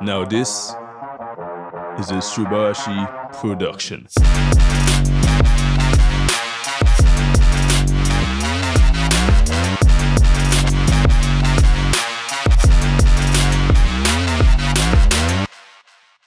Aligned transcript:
Now 0.00 0.24
this 0.24 0.48
is 1.98 2.10
a 2.10 2.20
Subashi 2.22 3.32
production. 3.32 4.06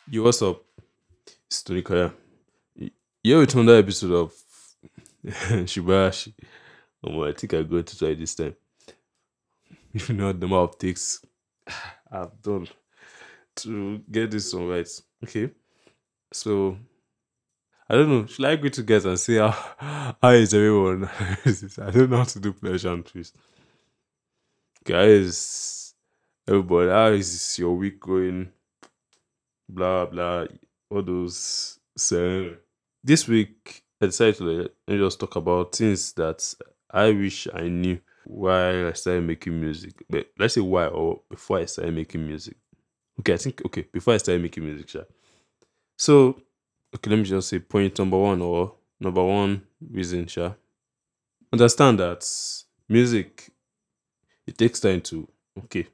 Yo, 0.10 0.24
what's 0.24 0.42
up? 0.42 0.64
It's 1.48 1.64
Tony 1.64 1.82
Koya. 1.82 2.14
Here 3.24 3.40
with 3.40 3.56
another 3.56 3.78
episode 3.78 4.12
of 4.12 4.34
Shibashi. 5.26 6.34
Um, 7.02 7.22
I 7.22 7.32
think 7.32 7.54
I'm 7.54 7.70
going 7.70 7.86
to 7.86 7.98
try 7.98 8.16
this 8.16 8.36
time. 8.36 8.56
If 9.94 10.10
know 10.10 10.34
the 10.34 10.40
number 10.40 10.58
of 10.58 10.78
takes 10.78 11.26
I've 12.12 12.42
done 12.42 12.68
to 13.58 14.00
get 14.10 14.32
this 14.32 14.54
one 14.54 14.68
right. 14.68 14.88
Okay. 15.24 15.52
So 16.34 16.78
I 17.90 17.96
don't 17.96 18.10
know. 18.10 18.26
Should 18.26 18.46
I 18.46 18.56
go 18.56 18.70
to 18.70 18.84
guys 18.84 19.06
and 19.06 19.20
say 19.20 19.36
how 19.36 19.52
how 20.22 20.30
is 20.30 20.54
everyone? 20.54 21.06
I 21.20 21.92
don't 21.92 22.10
know 22.10 22.18
how 22.18 22.24
to 22.24 22.40
do 22.40 22.54
pleasure 22.54 22.94
and 22.94 23.06
twist. 23.06 23.36
Guys, 24.84 25.94
everybody, 26.48 26.90
how 26.90 27.08
is 27.08 27.60
your 27.60 27.76
week 27.76 28.00
going? 28.00 28.50
Blah 29.68 30.06
blah. 30.06 30.46
All 30.90 31.04
those 31.04 31.80
so 31.98 32.56
this 33.04 33.28
week 33.28 33.84
I 34.02 34.08
decided 34.08 34.38
to 34.38 34.70
just 34.98 35.20
talk 35.20 35.36
about 35.36 35.76
things 35.76 36.14
that 36.14 36.54
I 36.90 37.12
wish 37.12 37.48
I 37.54 37.68
knew 37.68 38.00
while 38.26 38.88
I 38.88 38.94
started 38.94 39.24
making 39.26 39.60
music. 39.60 40.04
But 40.10 40.28
let's 40.40 40.56
say 40.56 40.62
why 40.62 40.88
or 40.88 41.22
before 41.30 41.60
I 41.60 41.66
started 41.66 41.94
making 41.94 42.26
music. 42.26 42.58
Okay, 43.22 43.34
I 43.34 43.38
think 43.38 43.62
okay, 43.66 43.88
before 43.92 44.14
I 44.16 44.18
started 44.18 44.42
making 44.42 44.66
music, 44.66 44.90
sure. 44.90 45.06
So 45.98 46.42
okay, 46.96 47.10
let 47.12 47.18
me 47.20 47.24
just 47.26 47.50
say 47.50 47.60
point 47.60 47.98
number 48.00 48.18
one 48.18 48.42
or 48.42 48.76
number 49.00 49.24
one 49.24 49.64
reason, 49.92 50.28
sure. 50.28 50.56
Understand 51.54 52.00
that 52.00 52.28
music 52.90 53.52
it 54.48 54.58
takes 54.58 54.80
time 54.80 55.02
to 55.02 55.28
okay. 55.60 55.88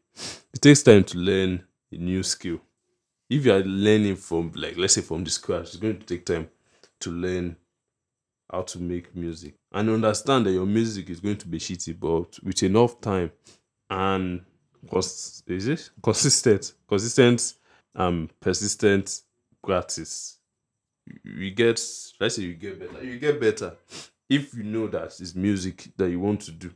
It 0.54 0.62
takes 0.62 0.84
time 0.84 1.04
to 1.06 1.18
learn 1.18 1.64
a 1.92 1.98
new 1.98 2.24
skill. 2.24 2.60
If 3.30 3.46
you 3.46 3.54
are 3.54 3.60
learning 3.64 4.18
from 4.18 4.52
like 4.56 4.78
let's 4.78 4.96
say 4.96 5.02
from 5.02 5.24
the 5.24 5.30
scratch, 5.32 5.68
it's 5.70 5.78
going 5.78 6.00
to 6.00 6.06
take 6.06 6.26
time 6.26 6.50
to 7.02 7.12
learn 7.12 7.58
how 8.52 8.62
to 8.62 8.80
make 8.80 9.16
music 9.16 9.56
and 9.74 9.90
understand 9.90 10.46
that 10.46 10.54
your 10.54 10.66
music 10.66 11.10
is 11.10 11.20
going 11.20 11.38
to 11.38 11.48
be 11.48 11.60
shitty, 11.60 12.00
but 12.00 12.40
with 12.44 12.64
enough 12.64 13.02
time 13.02 13.32
and 13.90 14.42
cons- 14.90 15.44
is 15.48 15.68
it 15.68 15.90
consistent, 16.02 16.74
consistent, 16.88 17.54
um, 17.96 18.30
persistent 18.40 19.22
practice, 19.64 20.38
you 21.24 21.52
get 21.52 21.82
let's 22.20 22.36
say 22.36 22.44
you 22.44 22.54
get 22.54 22.80
better. 22.80 23.04
You 23.04 23.20
get 23.20 23.40
better 23.40 23.76
if 24.30 24.54
you 24.54 24.64
know 24.64 24.88
that 24.88 25.20
it's 25.20 25.36
music 25.36 25.90
that 25.98 26.10
you 26.10 26.20
want 26.20 26.42
to 26.42 26.52
do. 26.52 26.72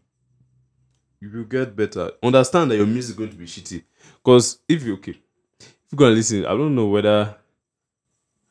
You 1.20 1.30
will 1.32 1.44
get 1.44 1.76
better. 1.76 2.12
Understand 2.24 2.72
that 2.72 2.78
your 2.78 2.88
music 2.88 3.12
is 3.12 3.18
going 3.18 3.30
to 3.30 3.36
be 3.36 3.46
shitty, 3.46 3.84
because 4.24 4.60
if 4.68 4.84
you 4.84 4.94
okay, 4.96 5.12
if 5.60 5.76
you're 5.92 5.98
gonna 5.98 6.16
listen, 6.16 6.46
I 6.46 6.50
don't 6.50 6.74
know 6.76 6.88
whether 6.88 7.36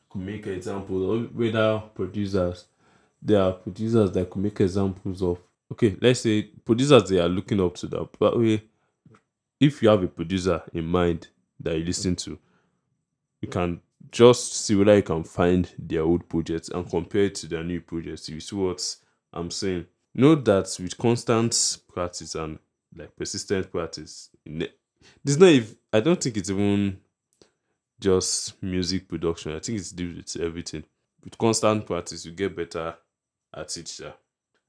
could 0.09 0.21
make 0.21 0.45
examples 0.47 1.01
or 1.03 1.27
whether 1.29 1.79
producers 1.95 2.65
there 3.21 3.41
are 3.41 3.53
producers 3.53 4.11
that 4.11 4.29
could 4.29 4.41
make 4.43 4.59
examples 4.59 5.21
of 5.21 5.39
okay 5.71 5.95
let's 6.01 6.19
say 6.21 6.41
producers 6.65 7.09
they 7.09 7.19
are 7.19 7.29
looking 7.29 7.61
up 7.61 7.75
to 7.75 7.87
that 7.87 8.07
but 8.19 8.33
okay, 8.33 8.61
if 9.61 9.81
you 9.81 9.87
have 9.87 10.03
a 10.03 10.07
producer 10.07 10.61
in 10.73 10.85
mind 10.85 11.29
that 11.59 11.77
you 11.77 11.85
listen 11.85 12.15
to 12.15 12.37
you 13.39 13.47
can 13.47 13.79
just 14.11 14.53
see 14.65 14.75
whether 14.75 14.95
you 14.95 15.03
can 15.03 15.23
find 15.23 15.71
their 15.77 16.01
old 16.01 16.27
projects 16.27 16.69
and 16.69 16.89
compare 16.89 17.25
it 17.25 17.35
to 17.35 17.47
their 17.47 17.63
new 17.63 17.79
projects. 17.79 18.27
You 18.27 18.39
see 18.39 18.55
what 18.55 18.95
i'm 19.33 19.49
saying? 19.51 19.85
Note 20.13 20.43
that 20.45 20.75
with 20.81 20.97
constant 20.97 21.77
practice 21.93 22.35
and 22.35 22.59
like 22.95 23.15
persistent 23.15 23.71
practice 23.71 24.29
there's 25.23 25.37
not 25.37 25.49
if 25.49 25.75
i 25.93 26.01
don't 26.01 26.21
think 26.21 26.35
it's 26.35 26.49
even 26.49 26.99
just 28.01 28.61
music 28.63 29.07
production. 29.07 29.55
I 29.55 29.59
think 29.59 29.77
it's 29.77 29.91
due 29.91 30.23
to 30.23 30.43
everything. 30.43 30.83
With 31.23 31.37
constant 31.37 31.85
practice 31.85 32.25
you 32.25 32.31
get 32.31 32.55
better 32.55 32.95
at 33.55 33.77
it 33.77 34.01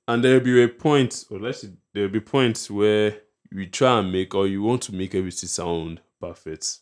and 0.08 0.22
there 0.22 0.34
will 0.34 0.44
be 0.44 0.62
a 0.62 0.68
point 0.68 1.24
or 1.30 1.38
let's 1.38 1.62
say 1.62 1.70
there 1.92 2.04
will 2.04 2.10
be 2.10 2.20
points 2.20 2.70
where 2.70 3.16
you 3.54 3.66
try 3.66 3.98
and 3.98 4.12
make 4.12 4.34
or 4.34 4.46
you 4.46 4.62
want 4.62 4.82
to 4.82 4.94
make 4.94 5.14
everything 5.14 5.48
sound 5.48 6.00
perfect 6.20 6.78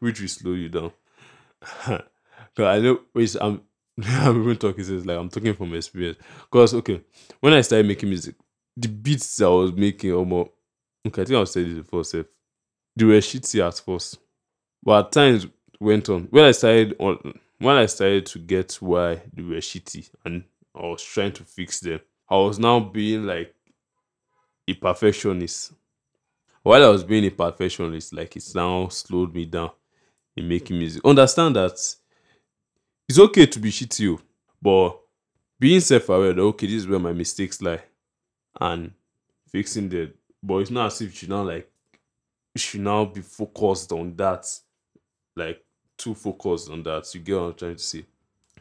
which 0.00 0.20
will 0.20 0.28
slow 0.28 0.52
you 0.52 0.68
down. 0.68 0.92
Because 2.56 2.78
i 2.78 2.80
know 2.80 3.00
wait 3.14 3.34
i'm 3.40 3.62
i'm 4.04 4.42
even 4.42 4.56
talking 4.56 4.84
since 4.84 5.04
like 5.04 5.18
i'm 5.18 5.28
talking 5.28 5.54
from 5.54 5.74
experience. 5.74 6.18
Because 6.42 6.74
okay 6.74 7.00
when 7.40 7.52
i 7.52 7.60
started 7.62 7.86
making 7.86 8.08
music 8.08 8.36
the 8.76 8.88
beats 8.88 9.40
i 9.42 9.48
was 9.48 9.72
making 9.72 10.12
oh, 10.12 10.18
almost 10.18 10.50
okay 11.06 11.22
i 11.22 11.24
think 11.24 11.38
i've 11.38 11.48
said 11.48 11.66
this 11.66 11.78
before 11.78 12.04
sef 12.04 12.26
they 12.96 13.04
were 13.04 13.14
shitty 13.14 13.66
at 13.66 13.74
first. 13.80 14.18
But 14.84 15.06
at 15.06 15.12
times 15.12 15.46
went 15.80 16.08
on. 16.08 16.28
When 16.30 16.44
i 16.44 16.52
started 16.52 16.94
on 17.00 17.40
when 17.58 17.76
i 17.76 17.86
started 17.86 18.26
to 18.26 18.38
get 18.38 18.74
why 18.74 19.22
they 19.32 19.42
were 19.42 19.56
shitty 19.56 20.08
and 20.24 20.44
I 20.76 20.82
was 20.86 21.02
trying 21.02 21.32
to 21.32 21.44
fix 21.44 21.80
them. 21.80 22.00
I 22.28 22.36
was 22.36 22.58
now 22.58 22.80
being 22.80 23.26
like 23.26 23.54
a 24.66 24.74
perfectionist. 24.74 25.72
While 26.62 26.84
I 26.84 26.88
was 26.88 27.04
being 27.04 27.26
a 27.26 27.30
perfectionist, 27.30 28.12
like 28.14 28.36
it's 28.36 28.54
now 28.54 28.88
slowed 28.88 29.34
me 29.34 29.44
down 29.44 29.70
in 30.36 30.48
making 30.48 30.78
music. 30.78 31.04
Understand 31.04 31.56
that 31.56 31.72
it's 31.72 33.18
okay 33.18 33.46
to 33.46 33.58
be 33.58 33.70
shitty, 33.70 34.16
oh, 34.16 34.22
but 34.62 34.98
being 35.58 35.80
self-aware 35.80 36.30
okay, 36.30 36.66
this 36.66 36.76
is 36.76 36.88
where 36.88 36.98
my 36.98 37.12
mistakes 37.12 37.60
lie, 37.60 37.82
and 38.60 38.92
fixing 39.48 39.88
them. 39.88 40.14
But 40.42 40.58
it's 40.58 40.70
not 40.70 40.86
as 40.86 41.00
if 41.02 41.22
you 41.22 41.28
now 41.28 41.42
like 41.42 41.70
you 42.54 42.60
should 42.60 42.80
now 42.80 43.04
be 43.04 43.20
focused 43.20 43.92
on 43.92 44.16
that, 44.16 44.46
like 45.36 45.62
too 45.98 46.14
focused 46.14 46.70
on 46.70 46.82
that. 46.84 47.14
You 47.14 47.20
get 47.20 47.36
what 47.36 47.42
I'm 47.42 47.54
trying 47.54 47.76
to 47.76 47.82
say? 47.82 48.04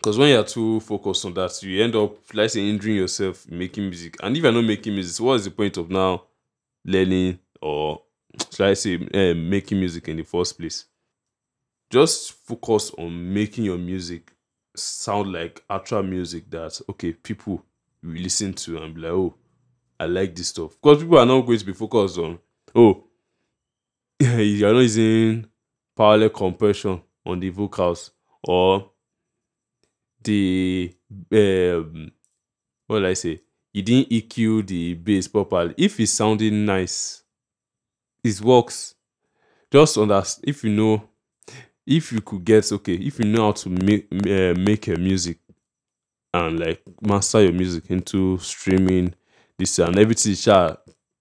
Because 0.03 0.17
when 0.17 0.31
you're 0.31 0.43
too 0.43 0.81
focused 0.81 1.23
on 1.23 1.33
that, 1.35 1.63
you 1.63 1.81
end 1.81 1.95
up, 1.95 2.17
let's 2.33 2.55
say, 2.55 2.69
injuring 2.69 2.97
yourself 2.97 3.49
making 3.49 3.85
music. 3.85 4.17
And 4.21 4.35
if 4.35 4.43
you're 4.43 4.51
not 4.51 4.65
making 4.65 4.93
music, 4.93 5.23
what 5.23 5.35
is 5.35 5.45
the 5.45 5.51
point 5.51 5.77
of 5.77 5.89
now 5.89 6.23
learning 6.83 7.39
or, 7.61 8.01
should 8.51 8.77
say, 8.77 8.95
uh, 8.95 9.33
making 9.33 9.79
music 9.79 10.09
in 10.09 10.17
the 10.17 10.23
first 10.23 10.59
place? 10.59 10.87
Just 11.89 12.33
focus 12.33 12.91
on 12.97 13.33
making 13.33 13.63
your 13.63 13.77
music 13.77 14.33
sound 14.75 15.31
like 15.31 15.63
actual 15.69 16.03
music 16.03 16.49
that, 16.49 16.81
okay, 16.89 17.13
people 17.13 17.63
will 18.03 18.11
listen 18.11 18.51
to 18.55 18.79
and 18.83 18.95
be 18.95 18.99
like, 18.99 19.11
oh, 19.13 19.33
I 20.01 20.07
like 20.07 20.35
this 20.35 20.49
stuff. 20.49 20.75
Because 20.81 21.01
people 21.01 21.17
are 21.17 21.25
not 21.25 21.45
going 21.45 21.59
to 21.59 21.65
be 21.65 21.71
focused 21.71 22.17
on, 22.17 22.39
oh, 22.75 23.05
you're 24.19 24.73
not 24.73 24.81
using 24.81 25.47
parallel 25.95 26.29
compression 26.29 27.01
on 27.25 27.39
the 27.39 27.47
vocals 27.47 28.11
or 28.43 28.89
the 30.23 30.95
um 31.31 32.11
what 32.87 32.99
did 32.99 33.09
I 33.09 33.13
say? 33.13 33.41
You 33.73 33.81
didn't 33.83 34.11
EQ 34.11 34.63
the 34.67 34.93
bass 34.95 35.27
properly. 35.27 35.73
If 35.77 35.99
it's 35.99 36.13
sounding 36.13 36.65
nice, 36.65 37.23
it 38.23 38.41
works. 38.41 38.95
Just 39.71 39.97
understand 39.97 40.45
if 40.47 40.63
you 40.63 40.71
know, 40.71 41.09
if 41.85 42.11
you 42.13 42.21
could 42.21 42.45
get 42.45 42.71
okay, 42.73 42.95
if 42.95 43.19
you 43.19 43.25
know 43.25 43.47
how 43.47 43.51
to 43.53 43.69
make 43.69 44.07
uh, 44.13 44.53
make 44.59 44.87
your 44.87 44.97
music 44.99 45.39
and 46.33 46.59
like 46.59 46.81
master 47.01 47.41
your 47.43 47.53
music 47.53 47.89
into 47.89 48.37
streaming 48.39 49.13
this 49.57 49.79
and 49.79 49.97
everything, 49.99 50.35
sha 50.35 50.75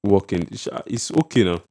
working, 0.04 0.48
it's 0.86 1.10
okay 1.12 1.44
now. 1.44 1.62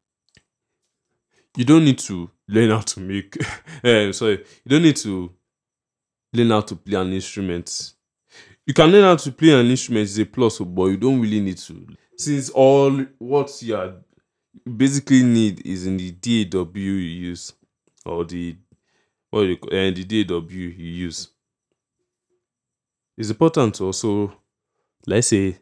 You 1.58 1.66
don't 1.66 1.84
need 1.86 2.00
to 2.00 2.30
learn 2.48 2.72
how 2.72 2.80
to 2.82 3.00
make. 3.00 3.38
uh, 3.84 4.12
sorry, 4.14 4.40
you 4.64 4.70
don't 4.70 4.84
need 4.84 4.96
to 4.98 5.32
learn 6.34 6.50
how 6.52 6.62
to 6.62 6.76
play 6.76 6.98
an 7.00 7.14
instrument. 7.14 7.94
You 8.66 8.74
can 8.74 8.92
learn 8.92 9.04
how 9.04 9.16
to 9.18 9.32
play 9.32 9.52
an 9.60 9.68
instrument 9.68 10.04
is 10.06 10.20
a 10.20 10.26
plus, 10.26 10.60
but 10.60 10.86
you 10.86 10.98
don't 10.98 11.22
really 11.22 11.42
need 11.42 11.58
to. 11.60 11.88
Since 12.18 12.50
all 12.52 12.92
what 13.20 13.62
you 13.62 13.76
are 13.76 13.96
basically 14.78 15.24
need 15.24 15.66
is 15.66 15.88
in 15.88 15.98
the 15.98 16.12
DAW 16.12 16.68
you 16.76 16.92
use 16.94 17.54
or 18.06 18.26
the 18.26 18.58
what 19.32 19.42
you 19.42 19.58
call 19.58 19.74
and 19.76 19.96
the 19.98 20.04
DAW 20.26 20.48
you 20.50 20.70
use. 20.70 21.30
It's 23.18 23.30
important 23.30 23.76
to 23.76 23.86
also 23.86 24.34
let's 25.08 25.28
say 25.30 25.60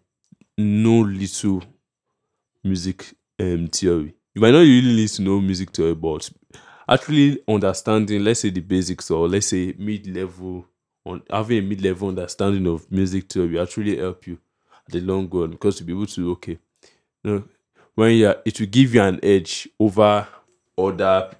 know 0.57 1.01
little 1.01 1.63
music 2.63 3.13
um 3.39 3.68
theory. 3.68 4.13
You 4.36 4.42
might 4.42 4.51
not 4.51 4.60
really 4.62 4.95
need 4.95 5.10
to 5.10 5.21
know 5.21 5.42
music 5.42 5.71
theory, 5.71 5.95
but 5.95 6.30
actually 6.90 7.40
understanding, 7.48 8.24
let's 8.24 8.42
say 8.42 8.50
the 8.50 8.62
basics 8.62 9.12
or 9.12 9.28
let's 9.28 9.48
say 9.48 9.74
mid-level 9.78 10.66
on 11.06 11.22
having 11.30 11.60
a 11.60 11.62
mid-level 11.62 12.10
understanding 12.10 12.68
of 12.68 12.92
music 12.92 13.32
theory 13.32 13.50
will 13.54 13.62
actually 13.64 13.98
help 13.98 14.26
you 14.28 14.38
at 14.88 14.94
the 14.94 15.00
long 15.02 15.30
run 15.30 15.52
because 15.52 15.78
to 15.78 15.84
be 15.84 15.94
able 15.94 16.06
to 16.08 16.32
okay, 16.32 16.58
you 17.24 17.32
know, 17.32 17.44
when 17.96 18.14
you 18.16 18.28
are, 18.28 18.38
it 18.46 18.60
will 18.60 18.68
give 18.68 18.94
you 18.96 19.02
an 19.02 19.20
edge 19.24 19.68
over 19.80 20.28
other 20.78 21.32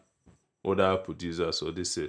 other 0.66 0.98
producers 0.98 1.62
or 1.62 1.72
this. 1.72 1.98
Uh, 1.98 2.07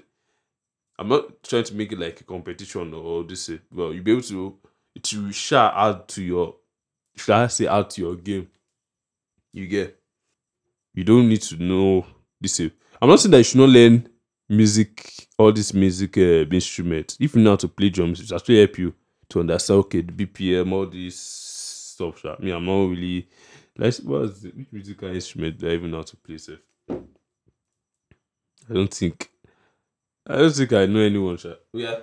I'm 0.99 1.09
not 1.09 1.43
trying 1.43 1.65
to 1.65 1.75
make 1.75 1.93
it 1.93 1.99
like 1.99 2.21
a 2.21 2.25
competition 2.25 2.93
or 2.93 3.25
this. 3.25 3.49
Uh, 3.49 3.59
well, 3.73 3.93
you'll 3.93 4.05
be 4.05 4.13
able 4.13 4.23
to 4.23 4.59
to 5.03 5.33
share 5.33 5.71
add 5.75 6.09
to 6.09 6.23
your 6.23 6.57
should 7.17 7.35
I 7.35 7.47
say 7.47 7.67
add 7.67 7.91
to 7.91 8.01
your 8.03 8.17
game. 8.17 8.49
You 9.53 9.67
get. 9.67 9.97
You 10.95 11.05
don't 11.05 11.29
need 11.29 11.43
to 11.43 11.57
know 11.63 12.07
this. 12.41 12.61
Uh, 12.61 12.71
I'm 13.01 13.09
not 13.09 13.21
saying 13.21 13.31
that 13.31 13.39
you 13.39 13.45
should 13.45 13.61
not 13.61 13.71
learn 13.71 14.09
music, 14.49 15.29
all 15.39 15.53
this 15.53 15.73
music 15.73 16.19
uh, 16.19 16.45
instrument. 16.53 17.17
If 17.19 17.35
you 17.35 17.43
know 17.43 17.51
how 17.51 17.57
to 17.57 17.69
play 17.69 17.89
drums, 17.89 18.21
it 18.21 18.35
actually 18.35 18.59
help 18.59 18.79
you 18.79 18.95
to 19.31 19.41
understand 19.41 19.79
okay 19.81 20.03
the 20.03 20.13
BPM, 20.27 20.73
all 20.73 20.87
this 20.87 21.19
stuff. 21.19 22.25
I 22.25 22.37
mean, 22.43 22.55
I'm 22.55 22.67
not 22.67 22.91
really 22.91 23.29
like 23.77 23.95
what's 23.99 24.41
the 24.41 24.51
which 24.51 24.73
musical 24.73 25.09
instrument 25.09 25.59
do 25.59 25.69
I 25.71 25.75
even 25.75 25.91
know 25.91 25.99
how 25.99 26.03
to 26.03 26.17
play? 26.17 26.37
I 28.69 28.75
don't 28.75 28.93
think 28.93 29.31
I 30.27 30.37
don't 30.37 30.55
think 30.55 30.73
I 30.73 30.87
know 30.87 31.01
anyone. 31.01 31.39
Sha. 31.39 31.55
Yeah, 31.73 32.01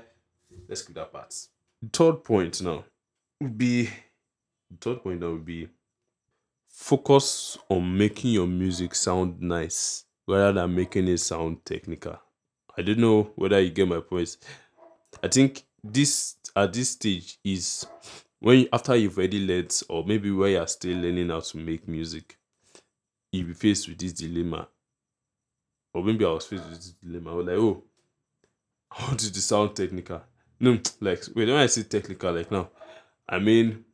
let's 0.68 0.82
keep 0.82 0.96
that 0.96 1.12
part. 1.12 1.34
The 1.82 1.90
third 1.90 2.24
point 2.24 2.62
now 2.62 2.86
would 3.40 3.58
be 3.58 3.86
the 4.72 4.78
third 4.82 5.04
point 5.04 5.20
now 5.22 5.32
would 5.32 5.46
be 5.46 5.70
focus 6.68 7.58
on 7.70 7.98
making 7.98 8.32
your 8.32 8.48
music 8.48 8.96
sound 8.96 9.42
nice 9.42 10.07
rather 10.28 10.54
than 10.54 10.76
making 10.76 11.08
it 11.08 11.20
sound 11.20 11.64
technical. 11.66 12.20
I 12.78 12.82
don't 12.82 13.00
know 13.00 13.32
whether 13.36 13.60
you 13.60 13.72
get 13.72 13.88
my 13.88 14.00
point. 14.02 14.38
I 15.24 15.28
think 15.28 15.64
this 15.84 16.36
at 16.56 16.74
this 16.74 16.92
stage 16.92 17.40
is 17.44 17.88
when 18.40 18.68
after 18.72 18.96
you've 18.96 19.18
already 19.18 19.46
learned, 19.46 19.82
or 19.90 20.06
maybe 20.06 20.30
where 20.32 20.50
you're 20.50 20.68
still 20.68 20.98
learning 20.98 21.30
how 21.30 21.40
to 21.40 21.58
make 21.58 21.88
music, 21.88 22.38
you'll 23.32 23.48
be 23.48 23.54
faced 23.54 23.88
with 23.88 23.98
this 23.98 24.14
dilemma. 24.14 24.68
Or 25.94 26.04
maybe 26.04 26.26
I 26.26 26.30
was 26.30 26.46
faced 26.46 26.66
with 26.66 26.76
this 26.76 26.92
dilemma. 27.02 27.32
I 27.32 27.34
was 27.36 27.48
like, 27.48 27.58
oh, 27.58 27.84
I 28.92 29.08
want 29.08 29.20
to 29.20 29.42
sound 29.42 29.76
technical. 29.76 30.22
No, 30.60 30.78
like 31.02 31.24
wait, 31.36 31.48
when 31.48 31.58
I 31.58 31.66
say 31.68 31.84
technical, 31.84 32.34
like 32.34 32.52
now, 32.52 32.70
I 33.28 33.40
mean, 33.40 33.86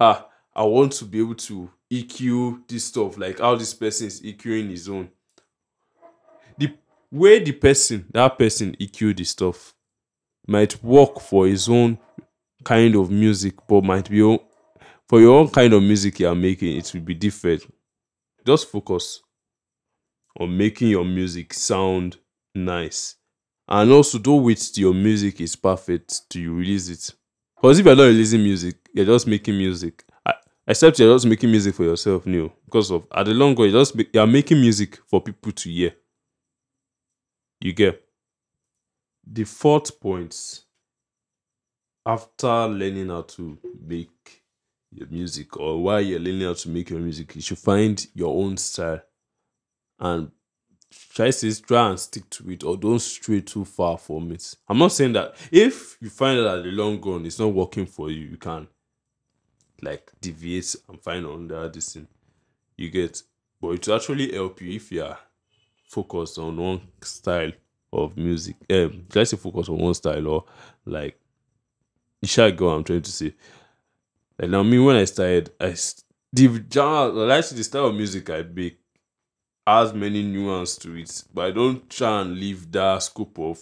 ah, 0.00 0.28
I 0.54 0.64
want 0.64 0.92
to 0.94 1.04
be 1.04 1.20
able 1.20 1.34
to 1.36 1.70
EQ 1.90 2.68
this 2.68 2.86
stuff, 2.86 3.16
like 3.16 3.38
how 3.38 3.54
this 3.56 3.74
person 3.74 4.08
is 4.08 4.20
EQing 4.20 4.70
his 4.70 4.88
own. 4.88 5.10
Way 7.10 7.38
the 7.42 7.52
person, 7.52 8.06
that 8.12 8.38
person 8.38 8.76
EQ 8.78 9.16
the 9.16 9.24
stuff, 9.24 9.74
might 10.46 10.82
work 10.82 11.20
for 11.20 11.46
his 11.46 11.68
own 11.68 11.98
kind 12.64 12.94
of 12.96 13.10
music, 13.10 13.54
but 13.66 13.84
might 13.84 14.10
be 14.10 14.38
for 15.08 15.20
your 15.20 15.38
own 15.38 15.48
kind 15.48 15.72
of 15.72 15.82
music 15.82 16.20
you 16.20 16.28
are 16.28 16.34
making, 16.34 16.76
it 16.76 16.90
will 16.92 17.00
be 17.00 17.14
different. 17.14 17.62
Just 18.46 18.70
focus 18.70 19.22
on 20.38 20.56
making 20.56 20.88
your 20.88 21.04
music 21.04 21.54
sound 21.54 22.18
nice. 22.54 23.16
And 23.66 23.90
also 23.90 24.18
don't 24.18 24.44
wait 24.44 24.58
till 24.58 24.82
your 24.82 24.94
music 24.94 25.40
is 25.40 25.56
perfect 25.56 26.28
till 26.30 26.42
you 26.42 26.54
release 26.54 26.88
it. 26.88 27.14
Because 27.56 27.78
if 27.78 27.86
you're 27.86 27.96
not 27.96 28.04
releasing 28.04 28.42
music, 28.42 28.76
you're 28.94 29.06
just 29.06 29.26
making 29.26 29.56
music. 29.56 30.04
Except 30.66 30.98
you're 30.98 31.14
just 31.14 31.26
making 31.26 31.50
music 31.50 31.74
for 31.74 31.84
yourself, 31.84 32.26
new. 32.26 32.52
Because 32.66 32.90
of 32.90 33.06
at 33.14 33.24
the 33.24 33.32
long 33.32 33.54
run, 33.54 33.70
you're 33.70 33.80
just 33.80 33.94
you're 34.12 34.26
making 34.26 34.60
music 34.60 34.98
for 35.06 35.22
people 35.22 35.52
to 35.52 35.70
hear. 35.70 35.92
You 37.60 37.72
get 37.72 38.04
the 39.26 39.44
fourth 39.44 40.00
point 40.00 40.62
after 42.06 42.66
learning 42.66 43.08
how 43.08 43.22
to 43.22 43.58
make 43.86 44.44
your 44.90 45.08
music 45.08 45.56
or 45.58 45.82
while 45.82 46.00
you're 46.00 46.20
learning 46.20 46.46
how 46.46 46.54
to 46.54 46.68
make 46.70 46.90
your 46.90 47.00
music, 47.00 47.34
you 47.34 47.42
should 47.42 47.58
find 47.58 48.06
your 48.14 48.34
own 48.34 48.56
style 48.56 49.02
and 49.98 50.30
try 50.90 51.30
to 51.30 51.62
try 51.62 51.90
and 51.90 52.00
stick 52.00 52.30
to 52.30 52.50
it 52.50 52.64
or 52.64 52.76
don't 52.76 53.00
stray 53.00 53.40
too 53.40 53.64
far 53.64 53.98
from 53.98 54.32
it. 54.32 54.54
I'm 54.68 54.78
not 54.78 54.92
saying 54.92 55.12
that 55.14 55.34
if 55.50 55.98
you 56.00 56.08
find 56.08 56.38
that 56.38 56.62
the 56.62 56.70
long 56.70 57.00
run 57.02 57.26
it's 57.26 57.38
not 57.38 57.52
working 57.52 57.86
for 57.86 58.10
you, 58.10 58.24
you 58.24 58.36
can 58.36 58.68
like 59.82 60.10
deviate 60.20 60.74
and 60.88 61.00
find 61.02 61.26
another 61.26 61.68
this 61.68 61.92
thing. 61.92 62.08
You 62.76 62.90
get, 62.90 63.22
but 63.60 63.70
it 63.70 63.86
will 63.86 63.96
actually 63.96 64.32
help 64.32 64.60
you 64.62 64.76
if 64.76 64.90
you 64.92 65.02
are 65.02 65.18
focused 65.88 66.38
on 66.38 66.56
one 66.56 66.80
style 67.02 67.52
of 67.92 68.16
music. 68.16 68.56
Um, 68.70 69.04
try 69.10 69.24
to 69.24 69.36
focus 69.36 69.68
on 69.68 69.78
one 69.78 69.94
style 69.94 70.26
or 70.28 70.44
like 70.84 71.18
you 72.20 72.28
shall 72.28 72.52
go. 72.52 72.68
I'm 72.70 72.84
trying 72.84 73.02
to 73.02 73.12
say. 73.12 73.34
Like 74.38 74.50
now, 74.50 74.62
me 74.62 74.78
when 74.78 74.96
I 74.96 75.04
started, 75.04 75.50
I 75.60 75.74
the 76.32 76.64
genre, 76.72 77.08
like 77.26 77.48
the 77.48 77.64
style 77.64 77.86
of 77.86 77.94
music 77.94 78.30
I 78.30 78.42
make 78.42 78.78
has 79.66 79.92
many 79.92 80.22
nuance 80.22 80.76
to 80.76 80.94
it, 80.96 81.24
but 81.34 81.46
I 81.46 81.50
don't 81.50 81.88
try 81.90 82.20
and 82.20 82.38
leave 82.38 82.70
that 82.72 83.02
scope 83.02 83.38
of 83.38 83.60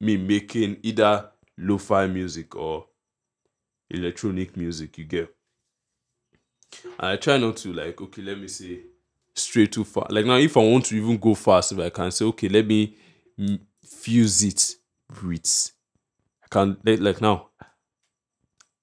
me 0.00 0.16
making 0.16 0.78
either 0.82 1.30
lo-fi 1.56 2.06
music 2.06 2.54
or 2.56 2.86
electronic 3.90 4.56
music. 4.56 4.98
You 4.98 5.04
get. 5.04 5.34
And 6.98 7.08
I 7.08 7.16
try 7.16 7.38
not 7.38 7.56
to 7.58 7.72
like 7.72 8.00
okay, 8.00 8.22
let 8.22 8.38
me 8.38 8.48
say 8.48 8.80
straight 9.38 9.72
too 9.72 9.84
far. 9.84 10.06
Like 10.10 10.26
now, 10.26 10.36
if 10.36 10.56
I 10.56 10.60
want 10.60 10.86
to 10.86 10.96
even 10.96 11.16
go 11.16 11.34
fast, 11.34 11.72
if 11.72 11.78
I 11.78 11.90
can 11.90 12.10
say 12.10 12.24
okay, 12.26 12.48
let 12.48 12.66
me 12.66 12.96
fuse 13.84 14.42
it 14.42 14.74
with 15.22 15.72
I 16.44 16.48
can 16.50 16.76
like, 16.84 17.00
like 17.00 17.20
now 17.20 17.48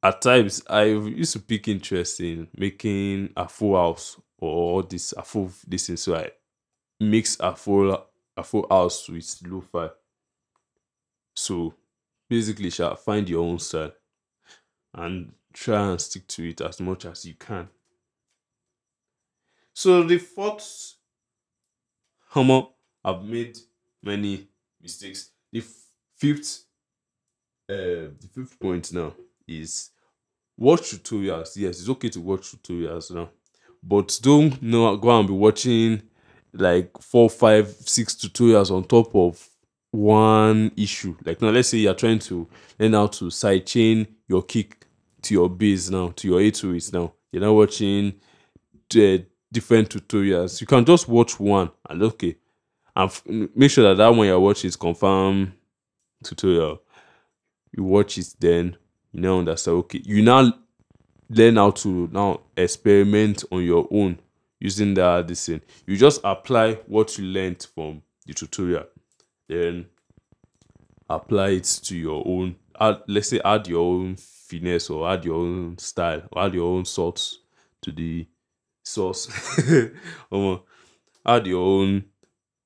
at 0.01 0.21
times 0.21 0.61
I 0.69 0.83
used 0.83 1.33
to 1.33 1.39
pick 1.39 1.67
interest 1.67 2.19
in 2.19 2.47
making 2.55 3.33
a 3.35 3.47
full 3.47 3.75
house 3.75 4.17
or 4.37 4.83
this 4.83 5.13
a 5.13 5.23
full 5.23 5.51
this 5.67 5.87
thing. 5.87 5.97
So 5.97 6.15
I 6.15 6.29
mix 6.99 7.37
a 7.39 7.55
full 7.55 8.05
a 8.37 8.43
full 8.43 8.67
house 8.69 9.09
with 9.09 9.41
lo-fi. 9.45 9.89
So 11.35 11.73
basically, 12.29 12.69
shall 12.69 12.95
find 12.95 13.27
your 13.27 13.43
own 13.43 13.59
style 13.59 13.93
and 14.93 15.33
try 15.53 15.89
and 15.89 15.99
stick 15.99 16.27
to 16.27 16.49
it 16.49 16.61
as 16.61 16.79
much 16.79 17.05
as 17.05 17.25
you 17.25 17.33
can. 17.33 17.69
So 19.75 20.03
the 20.03 20.17
fourth 20.19 20.95
Homo, 22.29 22.75
I've 23.03 23.23
made 23.25 23.57
many 24.01 24.47
mistakes. 24.81 25.31
The 25.51 25.59
f- 25.59 25.87
fifth, 26.17 26.63
uh, 27.69 28.15
the 28.21 28.29
fifth 28.33 28.57
point 28.57 28.93
now 28.93 29.13
is 29.45 29.89
watch 30.57 30.91
tutorials. 30.91 31.57
Yes, 31.57 31.81
it's 31.81 31.89
okay 31.89 32.07
to 32.09 32.21
watch 32.21 32.53
tutorials 32.53 33.11
now, 33.13 33.29
but 33.83 34.17
don't 34.21 34.61
know 34.63 34.95
go 34.95 35.19
and 35.19 35.27
be 35.27 35.33
watching 35.33 36.03
like 36.53 36.97
four, 37.01 37.29
five, 37.29 37.67
six 37.67 38.15
tutorials 38.15 38.71
on 38.71 38.85
top 38.85 39.13
of 39.13 39.49
one 39.91 40.71
issue. 40.77 41.17
Like 41.25 41.41
now, 41.41 41.49
let's 41.49 41.67
say 41.67 41.79
you're 41.79 41.93
trying 41.95 42.19
to 42.19 42.47
learn 42.79 42.93
how 42.93 43.07
to 43.07 43.25
sidechain 43.25 44.07
your 44.29 44.43
kick 44.43 44.87
to 45.23 45.33
your 45.33 45.49
bass 45.49 45.89
now, 45.89 46.13
to 46.15 46.29
your 46.29 46.39
A2 46.39 46.93
now. 46.93 47.11
You're 47.33 47.43
not 47.43 47.53
watching 47.55 48.13
the 48.89 49.25
different 49.51 49.89
tutorials. 49.89 50.61
You 50.61 50.67
can 50.67 50.85
just 50.85 51.07
watch 51.07 51.39
one 51.39 51.71
and 51.89 52.03
okay, 52.03 52.35
and 52.95 53.09
f- 53.09 53.23
make 53.25 53.71
sure 53.71 53.87
that 53.87 53.97
that 53.97 54.15
one 54.15 54.27
you 54.27 54.39
watch 54.39 54.65
is 54.65 54.75
confirm 54.75 55.53
tutorial. 56.23 56.81
You 57.75 57.83
watch 57.83 58.17
it, 58.17 58.35
then 58.39 58.77
you 59.11 59.21
now 59.21 59.39
understand. 59.39 59.77
Okay, 59.77 60.01
you 60.03 60.21
now 60.21 60.53
learn 61.29 61.55
how 61.55 61.71
to 61.71 62.09
now 62.11 62.41
experiment 62.55 63.43
on 63.51 63.63
your 63.63 63.87
own 63.91 64.19
using 64.59 64.93
that 64.95 65.27
this 65.27 65.45
thing. 65.45 65.61
You 65.85 65.97
just 65.97 66.21
apply 66.23 66.75
what 66.87 67.17
you 67.17 67.25
learned 67.25 67.67
from 67.73 68.01
the 68.25 68.33
tutorial, 68.33 68.85
then 69.47 69.87
apply 71.09 71.49
it 71.49 71.79
to 71.83 71.95
your 71.95 72.23
own. 72.25 72.55
Add, 72.79 73.01
let's 73.07 73.29
say 73.29 73.39
add 73.43 73.67
your 73.67 73.81
own 73.81 74.15
finesse 74.17 74.89
or 74.89 75.09
add 75.09 75.25
your 75.25 75.35
own 75.35 75.77
style 75.77 76.23
or 76.31 76.43
add 76.43 76.53
your 76.53 76.71
own 76.71 76.85
sauce 76.85 77.39
to 77.81 77.91
the 77.91 78.27
sauce. 78.85 79.27
Omo, 80.31 80.63
add 81.25 81.47
your 81.47 81.61
own 81.65 82.05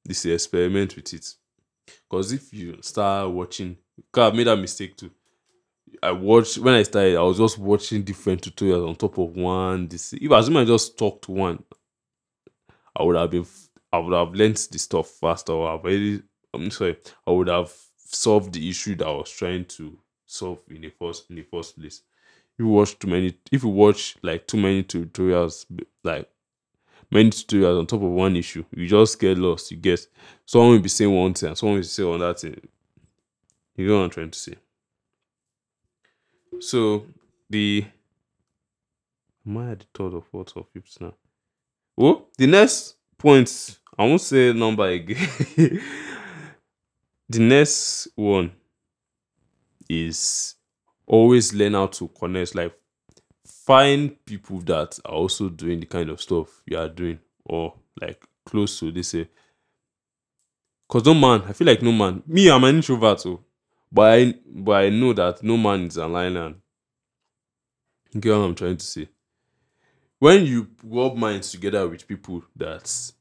this 0.06 0.26
experiment 0.26 0.96
with 0.96 1.14
it. 1.14 1.36
Because 2.10 2.32
if 2.34 2.54
you 2.54 2.80
start 2.82 3.32
watching, 3.32 3.78
cause 4.12 4.34
I 4.34 4.36
made 4.36 4.48
that 4.48 4.58
mistake 4.58 4.98
too. 4.98 5.12
I 6.04 6.12
watched 6.12 6.58
when 6.60 6.76
I 6.76 6.84
started, 6.84 7.18
I 7.18 7.22
was 7.22 7.38
just 7.38 7.58
watching 7.58 8.04
different 8.04 8.42
tutorials 8.42 8.88
on 8.88 8.96
top 8.96 9.18
of 9.18 9.36
one. 9.36 9.88
This 9.88 10.14
if 10.14 10.32
I 10.32 10.40
I 10.40 10.66
just 10.66 10.98
talked 10.98 11.26
to 11.26 11.32
one, 11.32 11.64
I 12.96 13.04
would 13.04 13.16
have 13.16 13.32
been 13.32 13.46
I 13.92 13.98
would 14.00 14.14
have 14.14 14.34
learned 14.36 14.58
the 14.72 14.80
stuff 14.80 15.10
faster. 15.10 15.54
Or 15.54 15.70
I've 15.72 15.82
already 15.82 16.22
I'm 16.54 16.72
sorry, 16.72 16.98
I 17.28 17.32
would 17.32 17.48
have 17.48 17.72
solved 17.98 18.54
the 18.54 18.70
issue 18.70 18.96
that 18.96 19.08
I 19.08 19.12
was 19.12 19.32
trying 19.32 19.66
to 19.66 19.98
solve 20.26 20.60
in 20.70 20.82
the 20.82 20.90
first 20.90 21.30
in 21.30 21.36
the 21.38 21.44
first 21.44 21.80
place. 21.80 22.02
You 22.60 22.68
watch 22.68 23.00
too 23.00 23.08
many 23.08 23.34
if 23.54 23.64
you 23.64 23.70
watch 23.70 24.18
like 24.22 24.46
too 24.46 24.58
many 24.58 24.84
tutorials 24.84 25.66
like 26.04 26.30
many 27.10 27.30
tutorials 27.30 27.80
on 27.80 27.88
top 27.88 28.02
of 28.02 28.10
one 28.10 28.36
issue, 28.36 28.66
you 28.72 28.86
just 28.86 29.18
get 29.18 29.38
lost. 29.38 29.72
You 29.72 29.78
get 29.78 30.06
someone 30.46 30.72
will 30.72 30.80
be 30.80 30.90
saying 30.90 31.16
one 31.16 31.34
thing 31.34 31.50
and 31.50 31.58
someone 31.58 31.78
will 31.78 31.84
say 31.84 32.04
another 32.04 32.34
thing. 32.34 32.60
You 33.78 33.88
know 33.88 33.98
what 34.00 34.04
I'm 34.04 34.10
trying 34.10 34.32
to 34.32 34.40
say. 34.40 34.56
So 36.60 37.06
the 37.50 37.86
am 39.48 39.58
I 39.58 39.72
at 39.72 39.80
the 39.80 39.86
third 39.96 40.14
or 40.14 40.22
fourth 40.22 40.52
or 40.58 40.66
fifth 40.74 41.00
now? 41.00 41.14
Oh, 41.98 42.26
the 42.38 42.48
next 42.48 42.96
point 43.18 43.80
I 43.98 44.04
won't 44.04 44.20
say 44.20 44.52
number 44.52 44.86
again. 44.86 45.18
the 47.30 47.40
next 47.40 48.10
one 48.16 48.52
is 49.90 50.56
always 51.10 51.54
learn 51.56 51.74
how 51.74 51.88
to 51.88 52.08
connect 52.10 52.56
like 52.56 52.74
find 53.46 54.24
people 54.26 54.60
that 54.60 54.98
are 55.06 55.16
also 55.16 55.50
doing 55.50 55.80
the 55.80 55.86
kind 55.86 56.10
of 56.10 56.22
stuff 56.22 56.62
you 56.68 56.78
are 56.78 56.88
doing 56.88 57.20
or 57.46 57.74
like 58.00 58.24
close 58.46 58.80
to 58.80 58.92
this 58.92 59.16
because 60.88 61.06
no 61.06 61.16
man 61.16 61.42
i 61.48 61.54
feel 61.54 61.66
like 61.68 61.82
no 61.82 61.92
man 61.92 62.22
me 62.28 62.50
i'm 62.50 62.64
an 62.64 62.76
introvert 62.76 63.18
too 63.20 63.40
but 63.92 64.20
i 64.20 64.34
but 64.46 64.84
i 64.84 64.90
know 64.90 65.12
that 65.12 65.42
no 65.44 65.58
man 65.58 65.88
is 65.88 65.98
an 65.98 66.16
island. 66.16 66.56
You 68.12 68.22
get 68.22 68.32
what 68.38 68.44
i'm 68.46 68.56
trying 68.56 68.78
to 68.78 68.86
say? 68.86 69.10
When 70.20 70.46
you 70.46 70.68
rub 70.84 71.16
minds 71.16 71.52
together 71.52 71.88
with 71.88 72.08
people 72.08 72.44
that 72.56 73.12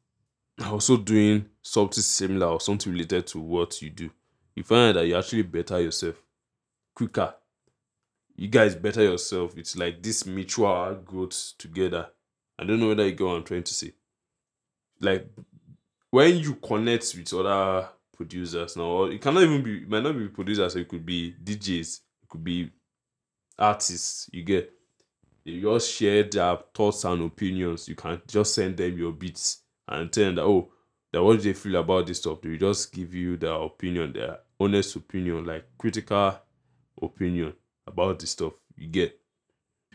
are 0.60 0.72
also 0.72 0.96
doing 0.96 1.46
something 1.62 2.02
similar 2.02 2.48
or 2.48 2.60
something 2.60 2.92
related 2.92 3.26
to 3.28 3.38
what 3.38 3.80
you 3.80 3.88
do 3.88 4.10
you 4.54 4.62
find 4.62 4.96
that 4.96 5.06
you 5.06 5.16
actually 5.16 5.42
better 5.42 5.80
yourself 5.80 6.16
quicker 6.94 7.34
you 8.38 8.46
guys 8.46 8.76
better 8.76 9.02
yourself 9.02 9.58
it's 9.58 9.76
like 9.76 10.00
this 10.00 10.24
mutual 10.24 10.94
growth 11.04 11.54
together. 11.58 12.08
I 12.56 12.64
don't 12.64 12.78
know 12.78 12.88
whether 12.88 13.04
you 13.04 13.12
get 13.12 13.26
what 13.26 13.34
i'm 13.36 13.42
trying 13.44 13.64
to 13.64 13.74
say. 13.74 13.92
Like 15.00 15.28
when 16.10 16.38
you 16.38 16.54
connect 16.54 17.14
with 17.16 17.34
other 17.34 17.88
producers 18.16 18.76
now 18.76 18.84
or 18.84 19.12
it 19.12 19.20
cannot 19.20 19.42
even 19.42 19.62
be 19.62 19.78
it 19.78 19.88
might 19.88 20.04
not 20.04 20.16
be 20.16 20.28
producers 20.28 20.76
it 20.76 20.88
could 20.88 21.04
be 21.04 21.34
djs 21.44 22.00
it 22.22 22.28
could 22.28 22.44
be 22.44 22.70
artists 23.58 24.30
you 24.32 24.44
get. 24.44 24.72
You 25.44 25.62
just 25.62 25.92
share 25.92 26.22
their 26.22 26.58
thoughts 26.74 27.04
and 27.04 27.22
opinions. 27.22 27.88
You 27.88 27.94
can 27.96 28.20
just 28.28 28.54
send 28.54 28.76
them 28.76 28.98
your 28.98 29.12
beats 29.12 29.62
and 29.88 30.12
tell 30.12 30.26
them 30.26 30.34
that 30.36 30.44
oh 30.44 30.70
that 31.12 31.24
what 31.24 31.42
they 31.42 31.54
feel 31.54 31.76
about 31.76 32.06
this 32.06 32.18
stuff? 32.18 32.40
They 32.42 32.56
just 32.56 32.92
give 32.92 33.14
you 33.14 33.36
their 33.36 33.54
opinion 33.54 34.12
their 34.12 34.38
honest 34.60 34.94
opinion 34.94 35.44
like 35.44 35.64
critical 35.76 36.38
opinion 37.02 37.54
about 37.88 38.18
the 38.18 38.26
stuff 38.26 38.52
you 38.76 38.86
get 38.86 39.18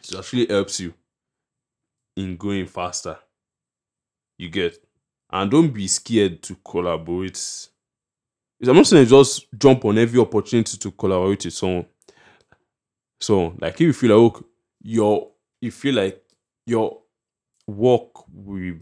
it 0.09 0.15
actually 0.17 0.47
helps 0.47 0.79
you 0.79 0.93
in 2.15 2.35
going 2.35 2.67
faster. 2.67 3.17
You 4.37 4.49
get 4.49 4.77
and 5.31 5.49
don't 5.49 5.69
be 5.69 5.87
scared 5.87 6.41
to 6.43 6.55
collaborate. 6.63 7.69
I'm 8.65 8.75
not 8.75 8.87
saying 8.87 9.07
just 9.07 9.47
jump 9.57 9.83
on 9.85 9.97
every 9.97 10.19
opportunity 10.19 10.77
to 10.77 10.91
collaborate 10.91 11.45
with 11.45 11.53
someone. 11.53 11.85
So 13.19 13.55
like 13.59 13.75
if 13.75 13.81
you 13.81 13.93
feel 13.93 14.17
like 14.17 14.35
okay, 14.35 14.45
your 14.81 15.31
you 15.61 15.71
feel 15.71 15.95
like 15.95 16.23
your 16.65 17.01
work 17.67 18.27
will 18.31 18.75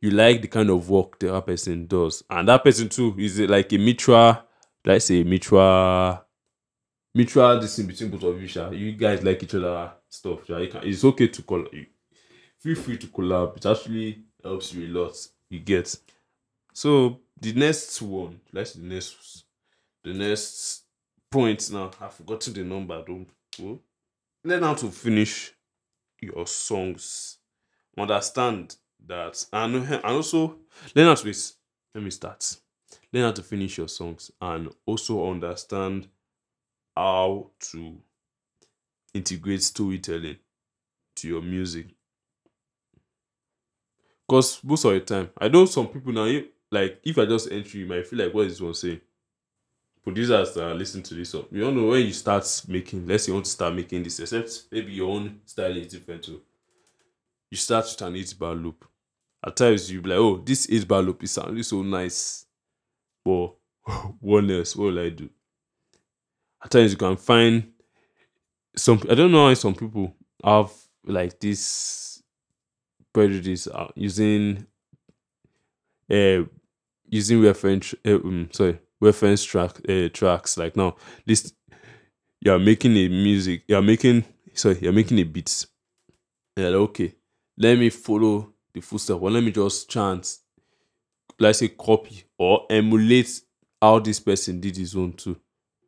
you 0.00 0.10
like 0.10 0.42
the 0.42 0.48
kind 0.48 0.68
of 0.70 0.90
work 0.90 1.18
the 1.20 1.30
other 1.30 1.40
person 1.40 1.86
does 1.86 2.24
and 2.28 2.48
that 2.48 2.64
person 2.64 2.88
too 2.88 3.14
is 3.16 3.38
like 3.38 3.72
a 3.72 3.78
mutual 3.78 4.36
let's 4.84 5.04
say 5.04 5.22
mutual 5.22 6.20
mutual 7.14 7.60
this 7.60 7.78
in 7.78 7.86
between 7.86 8.10
both 8.10 8.22
of 8.22 8.40
you 8.40 8.48
sha. 8.48 8.70
you 8.70 8.92
guys 8.92 9.22
like 9.22 9.42
each 9.42 9.54
other 9.54 9.92
stuff 10.08 10.46
sha. 10.46 10.66
Can, 10.66 10.82
it's 10.84 11.04
okay 11.04 11.28
to 11.28 11.42
call 11.42 11.64
feel 12.58 12.76
free 12.76 12.96
to 12.96 13.06
collab 13.08 13.56
it 13.56 13.66
actually 13.66 14.22
helps 14.42 14.72
you 14.72 14.86
a 14.86 14.90
lot 14.98 15.14
you 15.50 15.58
get 15.58 15.94
so 16.72 17.20
the 17.40 17.52
next 17.52 18.00
one 18.02 18.40
let's 18.52 18.72
the 18.74 18.82
next 18.82 19.44
the 20.04 20.14
next 20.14 20.84
point 21.30 21.70
now 21.70 21.90
i've 22.00 22.14
forgotten 22.14 22.52
the 22.54 22.64
number 22.64 23.02
don't 23.06 23.28
oh. 23.62 23.78
learn 24.44 24.62
how 24.62 24.74
to 24.74 24.90
finish 24.90 25.52
your 26.20 26.46
songs 26.46 27.38
understand 27.98 28.76
that 29.06 29.44
and, 29.52 29.74
and 29.74 30.04
also 30.04 30.56
learn 30.94 31.08
how 31.08 31.14
to 31.14 31.34
let 31.94 32.04
me 32.04 32.10
start 32.10 32.56
learn 33.12 33.24
how 33.24 33.32
to 33.32 33.42
finish 33.42 33.76
your 33.76 33.88
songs 33.88 34.30
and 34.40 34.70
also 34.86 35.30
understand 35.30 36.08
how 36.96 37.50
to 37.60 37.98
integrate 39.14 39.62
storytelling 39.62 40.36
to 41.16 41.28
your 41.28 41.42
music. 41.42 41.86
Because 44.26 44.62
most 44.64 44.84
of 44.84 44.92
the 44.92 45.00
time 45.00 45.30
i 45.38 45.48
know 45.48 45.66
some 45.66 45.88
people 45.88 46.12
now 46.12 46.40
like 46.70 47.00
if 47.04 47.18
i 47.18 47.26
just 47.26 47.50
enter 47.52 47.76
you 47.76 47.86
might 47.86 48.06
feel 48.06 48.20
like 48.24 48.32
what 48.32 48.46
is 48.46 48.54
this 48.54 48.60
one 48.60 48.74
saying? 48.74 49.00
Producers 50.02 50.54
that 50.54 50.64
are 50.64 50.74
listening 50.74 51.02
to 51.04 51.14
this 51.14 51.30
song 51.30 51.46
you 51.50 51.60
don't 51.60 51.76
know 51.76 51.88
when 51.88 52.06
you 52.06 52.12
start 52.12 52.44
making 52.68 53.06
let's 53.06 53.24
say 53.24 53.30
you 53.30 53.34
want 53.34 53.44
to 53.44 53.50
start 53.50 53.74
making 53.74 54.02
this 54.02 54.18
except 54.20 54.64
maybe 54.72 54.92
your 54.92 55.10
own 55.10 55.40
style 55.44 55.76
is 55.76 55.88
different 55.88 56.24
too. 56.24 56.40
You 57.50 57.56
start 57.58 57.84
with 57.84 58.00
an 58.08 58.16
eight 58.16 58.34
bar 58.38 58.54
loop. 58.54 58.84
At 59.44 59.56
times 59.56 59.90
you 59.90 60.00
be 60.00 60.10
like 60.10 60.18
oh 60.18 60.38
this 60.38 60.68
eight 60.70 60.88
bar 60.88 61.02
loop 61.02 61.22
is 61.22 61.32
sounding 61.32 61.62
so 61.62 61.82
nice. 61.82 62.46
But 63.24 63.54
what 64.20 64.48
else? 64.50 64.74
What 64.74 64.86
will 64.86 65.00
i 65.00 65.10
do 65.10 65.28
at 66.64 66.70
times 66.70 66.92
you 66.92 66.98
can 66.98 67.16
find 67.16 67.72
some 68.76 69.00
i 69.10 69.14
don't 69.14 69.32
know 69.32 69.44
why 69.44 69.54
some 69.54 69.74
people 69.74 70.14
have 70.44 70.70
like 71.04 71.38
this 71.40 72.22
prejudice 73.12 73.66
uh, 73.66 73.88
using 73.94 74.66
uh 76.10 76.42
using 77.08 77.42
reference 77.42 77.94
uh, 78.06 78.14
um, 78.14 78.48
sorry 78.52 78.78
reference 79.02 79.42
track 79.44 79.80
uh, 79.88 80.08
tracks. 80.08 80.56
Like 80.56 80.76
now 80.76 80.96
this 81.26 81.52
you're 82.40 82.58
making 82.58 82.96
a 82.96 83.08
music 83.08 83.64
you're 83.68 83.82
making 83.82 84.24
sorry 84.54 84.78
you're 84.80 84.92
making 84.92 85.18
a 85.18 85.24
beat. 85.24 85.66
Yeah 86.56 86.66
like, 86.68 86.74
okay 86.74 87.14
let 87.58 87.78
me 87.78 87.90
follow 87.90 88.52
the 88.72 88.80
footstep 88.80 89.20
or 89.20 89.30
let 89.30 89.44
me 89.44 89.50
just 89.50 89.90
chant 89.90 90.38
let's 91.38 91.58
say 91.58 91.68
copy 91.68 92.24
or 92.38 92.66
emulate 92.70 93.40
how 93.80 93.98
this 93.98 94.20
person 94.20 94.60
did 94.60 94.76
his 94.76 94.96
own 94.96 95.12
too 95.12 95.36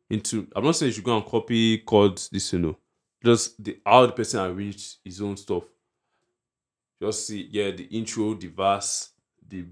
into 0.09 0.47
i'm 0.55 0.63
not 0.63 0.75
saying 0.75 0.89
you 0.89 0.93
should 0.93 1.03
go 1.03 1.15
and 1.17 1.25
copy 1.25 1.79
chords 1.79 2.29
this 2.29 2.53
you 2.53 2.59
know. 2.59 2.77
Just 3.23 3.63
the 3.63 3.79
how 3.85 4.05
the 4.05 4.11
person 4.11 4.39
arranged 4.39 4.97
his 5.03 5.19
own 5.19 5.35
stuff. 5.35 5.63
Just 7.01 7.25
see 7.27 7.47
yeah 7.51 7.71
the 7.71 7.85
intro 7.85 8.35
the 8.35 8.47
verse 8.47 9.09
the 9.47 9.65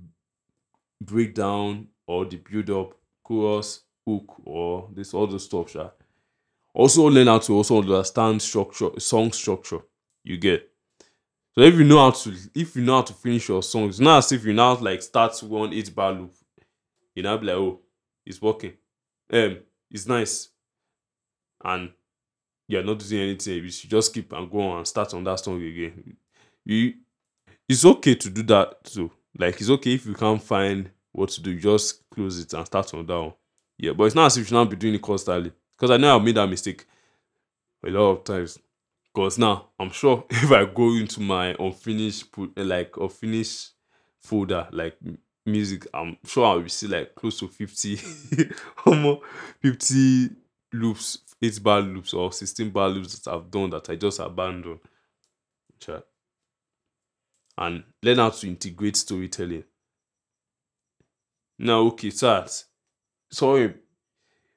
breakdown 1.00 1.88
or 2.08 2.26
the 2.26 2.38
build 2.38 2.70
up 2.72 2.98
chorus 3.24 3.82
hook 4.06 4.42
or 4.46 4.90
this 4.94 5.14
all 5.14 5.28
those 5.28 5.46
stuff 5.46 5.70
sha. 5.70 5.90
also 6.74 7.04
learn 7.04 7.28
how 7.28 7.38
to 7.40 7.54
also 7.54 7.80
understand 7.80 8.42
structure 8.42 8.90
song 9.00 9.32
structure. 9.32 9.82
You 10.24 10.38
get? 10.38 10.70
So 11.56 11.62
if 11.62 11.76
you 11.76 11.84
know 11.84 12.00
how 12.00 12.12
to 12.12 12.36
if 12.56 12.76
you 12.76 12.84
know 12.84 12.96
how 12.96 13.02
to 13.04 13.14
finish 13.14 13.50
your 13.50 13.62
songs 13.62 14.00
not 14.00 14.18
as 14.20 14.32
if 14.32 14.44
you 14.46 14.54
now 14.54 14.76
like 14.76 15.04
start 15.04 15.38
one 15.44 15.74
eight 15.74 15.94
bar 15.94 16.12
loop. 16.12 16.34
You 17.14 17.22
now 17.22 17.38
be 17.38 17.46
like 17.48 17.56
oh 17.56 17.82
it's 18.26 18.42
working. 18.42 18.74
Um 19.32 19.60
it's 19.94 20.08
nice. 20.08 20.50
And 21.64 21.92
you're 22.68 22.84
not 22.84 23.00
doing 23.00 23.22
anything. 23.30 23.64
You 23.64 23.70
should 23.70 23.90
just 23.90 24.14
keep 24.14 24.34
and 24.34 24.52
go 24.52 24.60
on 24.62 24.78
and 24.80 24.88
start 24.88 25.14
on 25.14 25.24
that 25.26 25.40
song 25.40 25.62
again. 25.62 26.18
You 26.66 26.96
it's 27.70 27.86
okay 27.86 28.16
to 28.16 28.30
do 28.30 28.44
that 28.44 28.84
too. 28.84 29.12
Like 29.38 29.60
it's 29.62 29.70
okay 29.70 29.94
if 29.94 30.06
you 30.06 30.14
can't 30.16 30.42
find 30.42 30.90
what 31.12 31.30
to 31.30 31.42
do. 31.42 31.58
Just 31.58 32.10
close 32.10 32.40
it 32.40 32.54
and 32.54 32.66
start 32.66 32.94
on 32.94 33.06
that 33.06 33.20
one. 33.20 33.34
Yeah 33.78 33.94
but 33.94 34.06
it's 34.06 34.16
not 34.16 34.28
as 34.28 34.38
if 34.38 34.42
you 34.42 34.46
should 34.46 34.54
not 34.56 34.70
be 34.70 34.76
doing 34.76 34.96
it 34.96 35.02
constantly. 35.02 35.52
Because 35.78 35.92
i 35.92 35.98
know 35.98 36.16
i've 36.16 36.24
made 36.24 36.36
that 36.36 36.48
mistake 36.48 36.86
a 37.86 37.90
lot 37.90 38.10
of 38.10 38.24
times. 38.24 38.60
Because 39.14 39.38
now 39.38 39.70
i'm 39.80 39.92
sure 39.92 40.26
if 40.30 40.52
i 40.52 40.66
go 40.66 40.90
into 40.96 41.22
my 41.22 41.56
unfinished 41.60 42.26
like 42.56 42.96
unfinished 42.98 43.72
folder 44.22 44.68
like 44.72 44.98
music 45.46 45.88
i'm 45.94 46.18
sure 46.26 46.46
i 46.46 46.56
will 46.56 46.70
see 46.70 46.88
like 46.88 47.14
close 47.16 47.40
to 47.40 47.48
50 47.48 48.00
almost 48.86 49.22
50 49.62 50.30
loops 50.74 51.20
8 51.42 51.64
bar 51.64 51.82
loops 51.82 52.14
or 52.14 52.32
16 52.32 52.70
bar 52.70 52.90
loops 52.90 53.20
that 53.20 53.34
i've 53.34 53.52
done 53.52 53.70
that 53.70 53.90
i 53.90 53.96
just 53.96 54.20
abandoned 54.20 54.80
Sha. 55.80 56.00
and 57.58 57.84
learn 58.02 58.18
how 58.18 58.30
to 58.30 58.48
integrate 58.48 58.96
storytelling 58.96 59.66
now 61.60 61.80
okay 61.80 62.10
so 62.10 62.46
sorry 63.30 63.76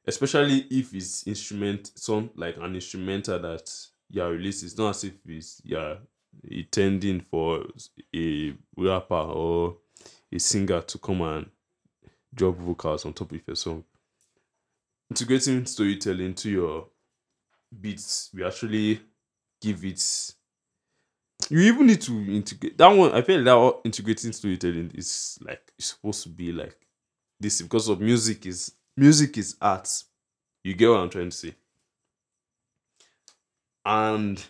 especially 0.07 0.67
if 0.71 0.95
it's 0.95 1.27
instrument 1.27 1.91
some 1.97 2.31
like 2.37 2.57
an 2.59 2.75
instrumental 2.77 3.41
that 3.41 3.69
you're 4.09 4.31
releasing 4.31 4.69
it's 4.69 4.79
not 4.79 4.91
as 4.91 5.05
if 5.05 5.15
it's 5.27 5.61
you're 5.65 5.99
intending 6.49 7.21
for 7.21 7.65
a 8.15 8.55
rapper 8.77 9.15
or 9.15 9.77
a 10.37 10.41
singer 10.41 10.81
to 10.83 10.99
come 10.99 11.23
and 11.23 11.51
drop 12.35 12.57
vocals 12.57 13.05
on 13.05 13.13
top 13.13 13.33
of 13.33 13.41
your 13.47 13.57
song. 13.57 13.85
Integrating 15.11 15.67
storytelling 15.67 16.35
to 16.35 16.51
your 16.51 16.87
beats 17.81 18.31
we 18.33 18.45
actually 18.45 19.01
give 19.61 19.85
it 19.85 20.33
you 21.51 21.61
even 21.61 21.87
need 21.87 22.01
to 22.01 22.13
integrate 22.35 22.79
that 22.79 22.89
one 22.89 23.13
i 23.13 23.21
feel 23.21 23.43
that 23.43 23.81
integrating 23.85 24.33
storytelling 24.33 24.91
is 24.95 25.39
like 25.43 25.73
it's 25.79 25.89
supposed 25.89 26.23
to 26.23 26.29
be 26.29 26.53
like 26.53 26.77
this 27.39 27.61
because 27.61 27.89
of 27.89 28.01
music 28.01 28.47
is 28.47 28.73
music 28.97 29.37
is 29.37 29.57
art. 29.61 30.05
You 30.65 30.75
get 30.75 30.89
what 30.89 31.01
i'm 31.01 31.11
trying 31.11 31.31
to 31.31 31.37
say? 31.37 31.55
And 33.85 34.43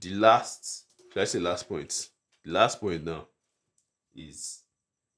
the 0.00 0.14
last 0.14 0.84
should 1.12 1.22
i 1.22 1.24
say 1.24 1.38
last 1.40 1.68
point? 1.68 2.10
The 2.44 2.52
last 2.52 2.80
point 2.80 3.04
now 3.04 3.26
is 4.14 4.62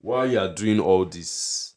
while 0.00 0.26
you 0.30 0.38
are 0.38 0.52
doing 0.54 0.80
all 0.80 1.04
this 1.06 1.74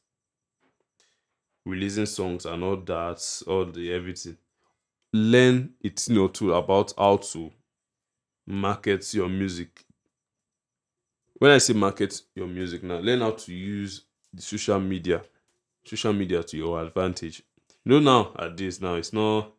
releasing 1.65 2.05
songs 2.05 2.45
and 2.45 2.63
all 2.63 2.77
that, 2.77 3.43
all 3.47 3.65
the 3.65 3.91
everything. 3.93 4.37
Learn 5.13 5.73
a 5.83 5.89
thing 5.89 6.17
or 6.17 6.29
two 6.29 6.53
about 6.53 6.93
how 6.97 7.17
to 7.17 7.51
market 8.47 9.13
your 9.13 9.29
music. 9.29 9.85
When 11.35 11.51
I 11.51 11.57
say 11.59 11.73
market 11.73 12.21
your 12.35 12.47
music 12.47 12.81
now, 12.83 12.97
learn 12.97 13.19
how 13.21 13.31
to 13.31 13.53
use 13.53 14.05
the 14.33 14.41
social 14.41 14.79
media, 14.79 15.21
social 15.85 16.13
media 16.13 16.43
to 16.43 16.57
your 16.57 16.81
advantage. 16.83 17.43
You 17.85 17.93
know 17.93 17.99
now 17.99 18.35
at 18.39 18.57
this 18.57 18.81
now 18.81 18.95
it's 18.95 19.13
not 19.13 19.51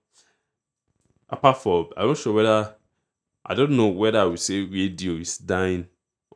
apart 1.28 1.58
from 1.58 1.88
I'm 1.96 2.08
not 2.08 2.18
sure 2.18 2.32
whether 2.32 2.74
I 3.46 3.54
don't 3.54 3.76
know 3.76 3.88
whether 3.88 4.20
I 4.20 4.34
say 4.36 4.62
radio 4.62 5.14
is 5.14 5.38
dying 5.38 5.88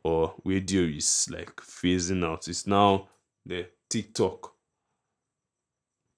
or 0.05 0.35
radio 0.45 0.83
is 0.83 1.29
like 1.31 1.57
phasing 1.57 2.25
out. 2.25 2.49
It's 2.49 2.67
now 2.67 3.09
the 3.45 3.67
TikTok, 3.89 4.53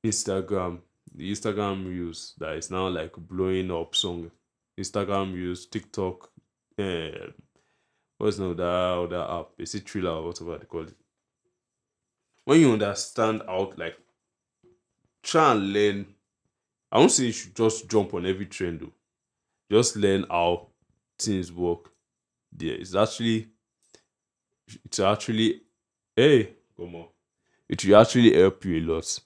Instagram, 0.04 0.80
the 1.14 1.30
Instagram 1.30 1.87
reels 1.87 2.34
that 2.38 2.56
is 2.56 2.70
now 2.70 2.88
like 2.88 3.12
blowing 3.16 3.70
up 3.70 3.94
song. 3.94 4.30
Instagram 4.78 5.34
reels, 5.34 5.66
TikTok, 5.66 6.30
uh, 6.78 7.32
what's 8.18 8.38
now 8.38 8.52
that 8.52 8.64
other 8.64 9.40
app? 9.40 9.49
Is 9.58 9.75
it 9.75 9.87
Triller 9.87 10.10
or 10.10 10.26
whatever 10.26 10.58
they 10.58 10.66
call 10.66 10.82
it? 10.82 10.94
When 12.44 12.60
you 12.60 12.72
understand 12.72 13.42
out, 13.49 13.78
like 13.78 13.96
try 15.22 15.52
and 15.52 15.72
learn. 15.72 16.06
I 16.92 16.99
won't 16.99 17.12
say 17.12 17.26
you 17.26 17.32
should 17.32 17.54
just 17.54 17.88
jump 17.88 18.14
on 18.14 18.26
every 18.26 18.46
trend 18.46 18.80
though. 18.80 18.92
Just 19.70 19.96
learn 19.96 20.26
how 20.28 20.68
things 21.18 21.52
work. 21.52 21.92
There, 22.52 22.75
it's 22.75 22.94
actually 22.94 23.49
it's 24.84 25.00
actually 25.00 25.62
hey 26.16 26.54
come 26.76 26.94
on. 26.94 27.06
It 27.68 27.84
will 27.84 27.96
actually 27.96 28.34
help 28.34 28.64
you 28.64 28.78
a 28.78 28.84
lot. 28.92 29.20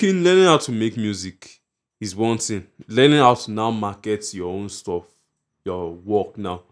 Learning 0.00 0.44
how 0.44 0.58
to 0.58 0.72
make 0.72 0.96
music 0.96 1.60
is 2.00 2.14
one 2.16 2.38
thing. 2.38 2.66
Learning 2.88 3.18
how 3.18 3.34
to 3.34 3.50
now 3.50 3.70
market 3.70 4.32
your 4.32 4.52
own 4.52 4.68
stuff, 4.68 5.04
your 5.64 5.92
work 5.92 6.38
now 6.38 6.62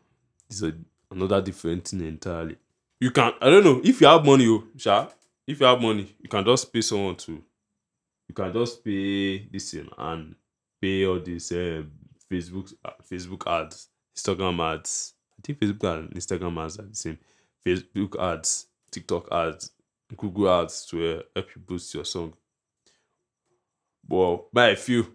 is 0.49 0.63
a, 0.63 0.73
another 1.11 1.41
different 1.43 1.89
thing 1.89 2.01
entirely. 2.01 2.57
You 3.01 3.11
can 3.11 3.33
I 3.41 3.51
don't 3.51 3.65
know 3.65 3.81
if 3.85 4.01
you 4.01 4.07
have 4.07 4.25
money, 4.25 4.47
oh, 4.47 4.65
sha, 4.77 5.09
if 5.47 5.61
you 5.61 5.67
have 5.67 5.81
money, 5.81 6.15
you 6.19 6.29
can 6.29 6.45
just 6.45 6.73
pay 6.73 6.81
someone 6.81 7.17
to 7.17 7.43
you 8.29 8.35
can 8.35 8.53
just 8.53 8.85
pay 8.85 9.47
this 9.53 9.71
thing 9.71 9.89
and 9.99 10.35
pay 10.81 11.07
all 11.07 11.21
these 11.21 11.53
uh, 11.53 11.83
Facebook 12.31 12.73
uh, 12.85 12.91
Facebook 13.11 13.47
ads, 13.47 13.89
Instagram 14.17 14.75
ads. 14.75 15.15
I 15.39 15.43
think 15.43 15.61
Facebook 15.61 15.99
and 15.99 16.11
Instagram 16.15 16.65
ads 16.65 16.79
are 16.79 16.87
the 16.87 16.95
same. 16.95 17.19
Facebook 17.67 18.19
ads, 18.21 18.67
TikTok 18.91 19.29
ads, 19.33 19.71
Google 20.17 20.51
ads 20.63 20.87
to 20.87 21.19
uh, 21.19 21.23
help 21.35 21.55
you 21.57 21.63
boost 21.63 21.95
your 21.95 22.05
song. 22.05 22.35
But 24.07 24.53
but 24.53 24.71
I 24.71 24.75
feel 24.75 25.07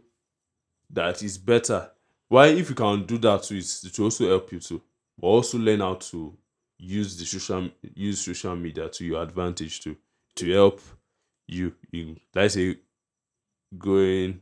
that 0.92 1.22
is 1.24 1.38
better. 1.38 1.92
Why 2.28 2.48
if 2.48 2.70
you 2.70 2.76
can 2.76 3.06
do 3.06 3.18
that 3.20 3.44
too, 3.44 3.58
it 3.58 3.98
will 3.98 4.06
also 4.06 4.28
help 4.28 4.52
you 4.52 4.60
too. 4.60 4.82
But 5.20 5.28
also 5.28 5.58
learn 5.58 5.80
how 5.80 5.96
to 5.96 6.38
use 6.78 7.18
the 7.18 7.26
social 7.26 7.70
use 7.96 8.22
social 8.22 8.56
media 8.56 8.90
to 8.90 9.06
your 9.06 9.22
advantage 9.22 9.82
to 9.82 9.98
to 10.36 10.52
help 10.52 10.82
you 11.48 11.76
in 11.92 12.20
let's 12.34 12.54
say 12.54 12.78
growing 13.78 14.42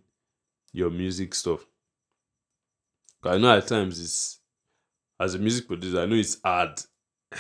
your 0.74 0.90
music 0.90 1.36
stuff. 1.36 1.66
I 3.24 3.38
know 3.38 3.58
at 3.58 3.68
times 3.68 4.00
it's 4.00 4.40
as 5.20 5.36
a 5.36 5.40
music 5.40 5.68
producer, 5.68 6.02
I 6.02 6.06
know 6.06 6.16
it's 6.16 6.40
hard. 6.44 6.82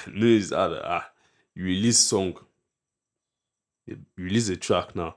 Know 0.07 0.27
it's 0.27 0.51
hard. 0.51 0.79
Ah, 0.83 1.09
you 1.55 1.63
release 1.63 1.99
song, 1.99 2.37
you 3.85 3.97
release 4.17 4.49
a 4.49 4.57
track 4.57 4.95
now. 4.95 5.15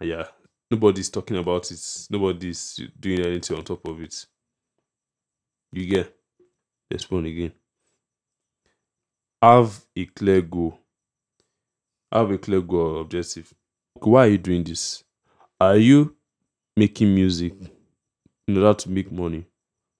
Yeah, 0.00 0.26
nobody's 0.70 1.10
talking 1.10 1.36
about 1.36 1.70
it. 1.70 2.06
Nobody's 2.10 2.80
doing 2.98 3.20
anything 3.20 3.56
on 3.56 3.64
top 3.64 3.86
of 3.86 4.00
it. 4.00 4.26
You 5.72 5.86
get 5.86 6.14
one 7.08 7.26
again. 7.26 7.52
Have 9.40 9.84
a 9.96 10.04
clear 10.06 10.42
goal. 10.42 10.78
Have 12.10 12.30
a 12.30 12.38
clear 12.38 12.60
goal 12.60 12.96
or 12.96 13.00
objective. 13.00 13.52
Why 13.94 14.26
are 14.26 14.30
you 14.30 14.38
doing 14.38 14.64
this? 14.64 15.04
Are 15.60 15.76
you 15.76 16.16
making 16.76 17.14
music 17.14 17.54
in 18.48 18.56
order 18.56 18.74
to 18.74 18.90
make 18.90 19.10
money? 19.12 19.46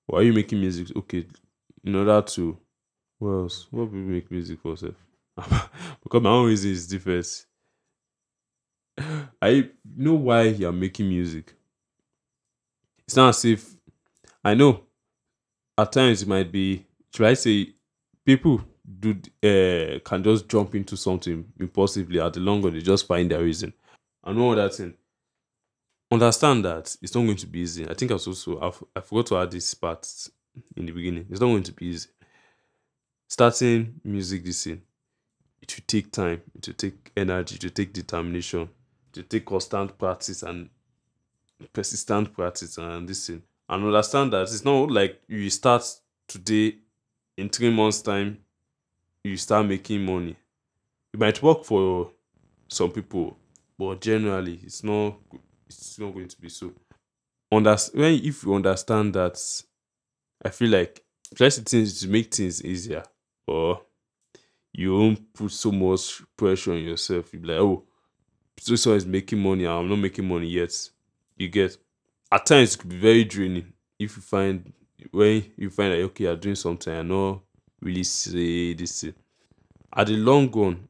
Or 0.09 0.19
are 0.19 0.23
you 0.23 0.33
making 0.33 0.61
music 0.61 0.95
okay 0.97 1.27
in 1.85 1.95
order 1.95 2.21
to 2.23 2.59
what 3.23 3.43
else? 3.43 3.69
What 3.71 3.87
people 3.87 3.99
make 4.01 4.31
music 4.31 4.61
for 4.61 4.77
self? 4.77 4.95
because 6.03 6.23
my 6.23 6.31
own 6.31 6.49
reason 6.49 6.73
is 6.73 6.87
different. 6.89 7.47
I 9.41 9.71
know 9.97 10.15
why 10.15 10.43
you're 10.43 10.73
making 10.73 11.09
music. 11.09 11.55
It's 13.07 13.17
not 13.17 13.31
as 13.31 13.45
if 13.45 13.71
I 14.45 14.55
know 14.55 14.83
at 15.79 15.93
times 15.93 16.23
it 16.23 16.29
might 16.29 16.51
be 16.51 16.87
should 17.15 17.27
I 17.27 17.35
say 17.35 17.75
people 18.25 18.61
do 19.01 19.11
uh, 19.43 19.99
can 20.05 20.23
just 20.25 20.49
jump 20.49 20.75
into 20.75 20.97
something 20.97 21.45
impulsively 21.61 22.21
at 22.21 22.33
the 22.35 22.41
long 22.41 22.63
run 22.63 22.73
they 22.75 22.81
just 22.81 23.07
find 23.07 23.31
their 23.31 23.43
reason. 23.43 23.73
And 24.25 24.41
one 24.41 24.59
other 24.59 24.69
thing, 24.69 24.95
understand 26.11 26.65
that 26.65 26.95
it's 27.03 27.15
not 27.15 27.25
going 27.25 27.37
to 27.37 27.47
be 27.47 27.61
easy. 27.61 27.89
I 27.89 27.95
think 27.95 28.11
I 28.11 28.15
was 28.15 28.27
also 28.27 28.61
I've, 28.61 28.83
I 28.97 29.01
forgot 29.01 29.27
to 29.27 29.39
add 29.39 29.51
this 29.51 29.73
part 29.75 30.07
in 30.77 30.87
the 30.87 30.93
beginning. 30.93 31.27
It's 31.31 31.41
not 31.41 31.47
going 31.49 31.63
to 31.65 31.73
be 31.73 31.87
easy. 31.87 32.09
Starting 33.33 33.99
music 34.05 34.45
this 34.45 34.65
thing, 34.65 34.83
it 35.63 35.75
will 35.75 35.85
take 35.87 36.13
time, 36.13 36.43
it 36.55 36.67
will 36.67 36.75
take 36.75 37.11
energy, 37.17 37.55
it 37.55 37.65
will 37.65 37.71
take 37.71 37.91
determination, 37.91 38.69
it 39.09 39.17
will 39.17 39.25
take 39.25 39.47
constant 39.47 39.97
practice 39.97 40.43
and 40.43 40.69
persistent 41.73 42.35
practice 42.35 42.77
and 42.77 43.09
this 43.09 43.27
thing. 43.27 43.43
And 43.71 43.87
understand 43.87 44.35
that 44.35 44.43
it's 44.43 44.67
not 44.67 44.91
like 44.91 45.23
you 45.29 45.49
start 45.49 45.83
today 46.29 46.75
in 47.39 47.49
three 47.49 47.71
months' 47.71 48.03
time, 48.03 48.37
you 49.25 49.39
start 49.39 49.65
making 49.65 50.05
money. 50.05 50.37
It 51.15 51.19
might 51.19 51.43
work 51.43 51.65
for 51.65 52.11
some 52.69 52.91
people, 52.91 53.39
but 53.79 54.03
generally 54.03 54.61
it's 54.63 54.85
not 54.85 55.15
it's 55.67 55.99
not 55.99 56.13
going 56.13 56.29
to 56.29 56.39
be 56.39 56.51
so. 56.51 56.71
When 57.49 57.67
if 57.67 58.45
you 58.45 58.55
understand 58.55 59.15
that 59.15 59.41
I 60.45 60.51
feel 60.51 60.69
like 60.69 61.03
to 61.35 61.51
things 61.51 61.99
to 62.01 62.09
make 62.09 62.35
things 62.35 62.63
easier 62.63 63.03
or 63.47 63.83
you 64.73 64.95
won't 64.95 65.33
put 65.35 65.51
so 65.51 65.71
much 65.71 66.23
pressure 66.37 66.73
on 66.73 66.79
yourself. 66.79 67.33
You'll 67.33 67.43
be 67.43 67.49
like, 67.49 67.61
oh, 67.61 67.85
this 68.67 68.87
one 68.87 68.97
is 68.97 69.07
making 69.07 69.41
money, 69.41 69.67
I'm 69.67 69.89
not 69.89 69.97
making 69.97 70.29
money 70.29 70.49
yet. 70.49 70.73
You 71.37 71.49
get 71.49 71.77
at 72.31 72.47
times 72.47 72.75
it 72.75 72.79
could 72.79 72.91
be 72.91 72.99
very 72.99 73.25
draining 73.25 73.73
if 73.99 74.17
you 74.17 74.23
find 74.23 74.73
when 75.11 75.45
you 75.57 75.71
find 75.71 75.93
that 75.93 76.01
okay, 76.01 76.25
you're 76.25 76.37
doing 76.37 76.55
something, 76.55 76.95
I 76.95 77.03
know 77.03 77.43
really 77.83 78.05
say 78.05 78.73
this 78.75 79.03
thing. 79.03 79.15
At 79.95 80.07
the 80.07 80.17
long 80.17 80.51
run, 80.51 80.89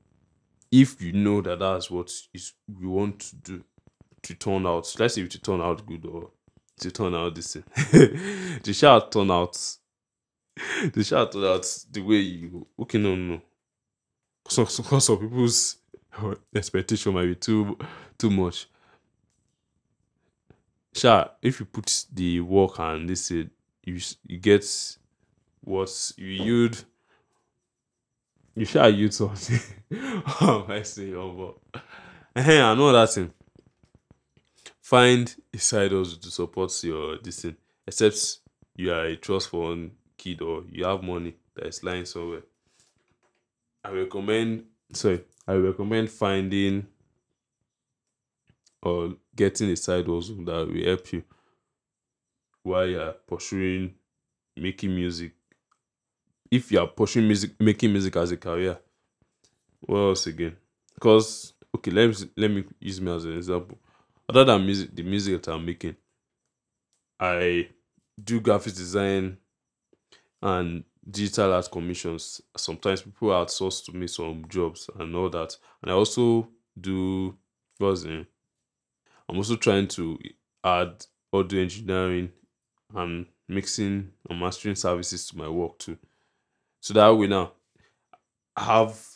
if 0.71 1.01
you 1.03 1.13
know 1.13 1.41
that 1.41 1.59
that's 1.59 1.91
what 1.91 2.13
is 2.33 2.53
you 2.81 2.91
want 2.91 3.21
to 3.21 3.37
do 3.37 3.65
to 4.23 4.35
turn 4.35 4.67
out, 4.67 4.95
let's 4.99 5.15
say 5.15 5.27
to 5.27 5.41
turn 5.41 5.61
out 5.61 5.85
good 5.85 6.07
or 6.07 6.31
to 6.81 6.91
turn 6.91 7.15
out 7.15 7.35
this 7.35 7.55
thing, 7.55 7.65
the 8.63 8.73
shall 8.73 9.09
turn 9.09 9.31
out, 9.31 9.59
the 10.57 11.05
turn 11.05 11.45
out 11.45 11.85
the 11.91 12.01
way 12.03 12.17
you 12.17 12.67
okay, 12.81 12.99
no, 12.99 13.15
no. 13.15 13.41
So, 14.49 14.65
so 14.65 14.99
some 14.99 15.19
people's 15.19 15.77
expectation 16.55 17.15
might 17.15 17.27
be 17.27 17.35
too 17.35 17.79
too 18.19 18.31
much. 18.31 18.69
Sha, 20.95 21.29
if 21.41 21.61
you 21.61 21.67
put 21.67 22.05
the 22.13 22.41
work 22.41 22.79
and 22.79 23.09
this 23.09 23.31
uh, 23.31 23.45
you 23.85 23.99
you 24.27 24.39
get 24.39 24.65
what 25.63 26.13
you 26.17 26.29
yield 26.29 26.85
you 28.55 28.67
shall 28.67 28.91
yield 28.91 29.15
something. 29.15 29.59
I 29.91 30.83
saying 30.83 31.15
oh, 31.17 31.57
but 31.65 31.83
eh, 32.37 32.63
I 32.63 32.75
know 32.75 32.93
that 32.93 33.11
thing. 33.11 33.33
Find 34.83 35.35
a 35.55 35.59
side 35.59 35.93
hustle 35.93 36.19
to 36.21 36.31
support 36.31 36.73
your 36.85 37.19
this 37.19 37.43
thing. 37.43 37.57
Except 37.87 38.39
you 38.77 38.93
are 38.93 39.05
a 39.05 39.17
trust 39.17 39.49
fund 39.49 39.93
kid 40.23 40.41
or 40.41 40.65
you 40.71 40.85
have 40.85 41.03
money 41.03 41.35
that 41.55 41.67
is 41.67 41.83
lying 41.83 42.05
somewhere. 42.05 42.43
I 43.85 43.91
recommend 43.91 44.67
sorry, 44.93 45.25
I 45.47 45.55
recommend 45.55 46.11
finding 46.11 46.87
or 48.83 49.15
getting 49.35 49.71
a 49.71 49.77
side 49.77 50.07
hustle 50.07 50.45
that 50.45 50.69
will 50.69 50.85
help 50.85 51.13
you 51.13 51.25
while 52.63 52.87
you're 52.87 53.13
pursuing 53.27 53.95
making 54.57 54.95
music. 54.95 55.33
If 56.51 56.71
you 56.71 56.81
are 56.81 56.87
pursuing 56.87 57.27
music, 57.27 57.53
making 57.59 57.91
music 57.93 58.15
as 58.17 58.31
a 58.31 58.37
career, 58.37 58.79
what 59.81 59.99
else 59.99 60.27
again? 60.27 60.57
Because 60.95 61.55
okay, 61.75 61.91
let 61.91 62.09
me 62.09 62.31
let 62.37 62.51
me 62.51 62.65
use 62.79 63.01
me 63.01 63.11
as 63.11 63.25
an 63.25 63.37
example. 63.37 63.79
Other 64.29 64.45
than 64.45 64.65
music, 64.65 64.95
the 64.95 65.03
music 65.03 65.43
that 65.43 65.53
I'm 65.53 65.65
making, 65.65 65.97
I 67.19 67.69
do 68.23 68.41
graphic 68.41 68.75
design 68.75 69.39
and 70.43 70.85
digital 71.11 71.53
art 71.55 71.71
commissions. 71.71 72.43
Sometimes 72.57 73.03
people 73.03 73.29
outsource 73.31 73.85
to 73.87 73.97
me 73.97 74.07
some 74.07 74.47
jobs 74.49 74.89
and 74.99 75.15
all 75.17 75.31
that, 75.31 75.57
and 75.83 75.91
I 75.91 75.95
also 75.95 76.49
do 76.81 77.37
uh, 77.81 78.25
I'm 79.29 79.37
also 79.37 79.57
trying 79.57 79.89
to 79.89 80.19
add 80.65 81.07
audio 81.33 81.63
engineering 81.63 82.33
and 82.95 83.27
mixing 83.49 84.13
and 84.29 84.41
mastering 84.41 84.77
services 84.77 85.27
to 85.29 85.37
my 85.39 85.49
work 85.49 85.79
too. 85.79 85.99
So 86.81 86.95
that 86.95 87.11
way 87.11 87.29
now 87.29 87.55
I 88.57 88.65
have 88.65 89.07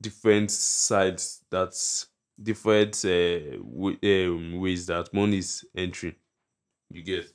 different 0.00 0.50
sides 0.50 1.42
that's 1.50 2.06
different 2.42 3.04
uh, 3.04 3.56
w- 3.58 3.98
um, 4.02 4.60
ways 4.60 4.86
that 4.86 5.12
money 5.14 5.38
is 5.38 5.64
entering. 5.76 6.16
You 6.90 7.02
get, 7.02 7.32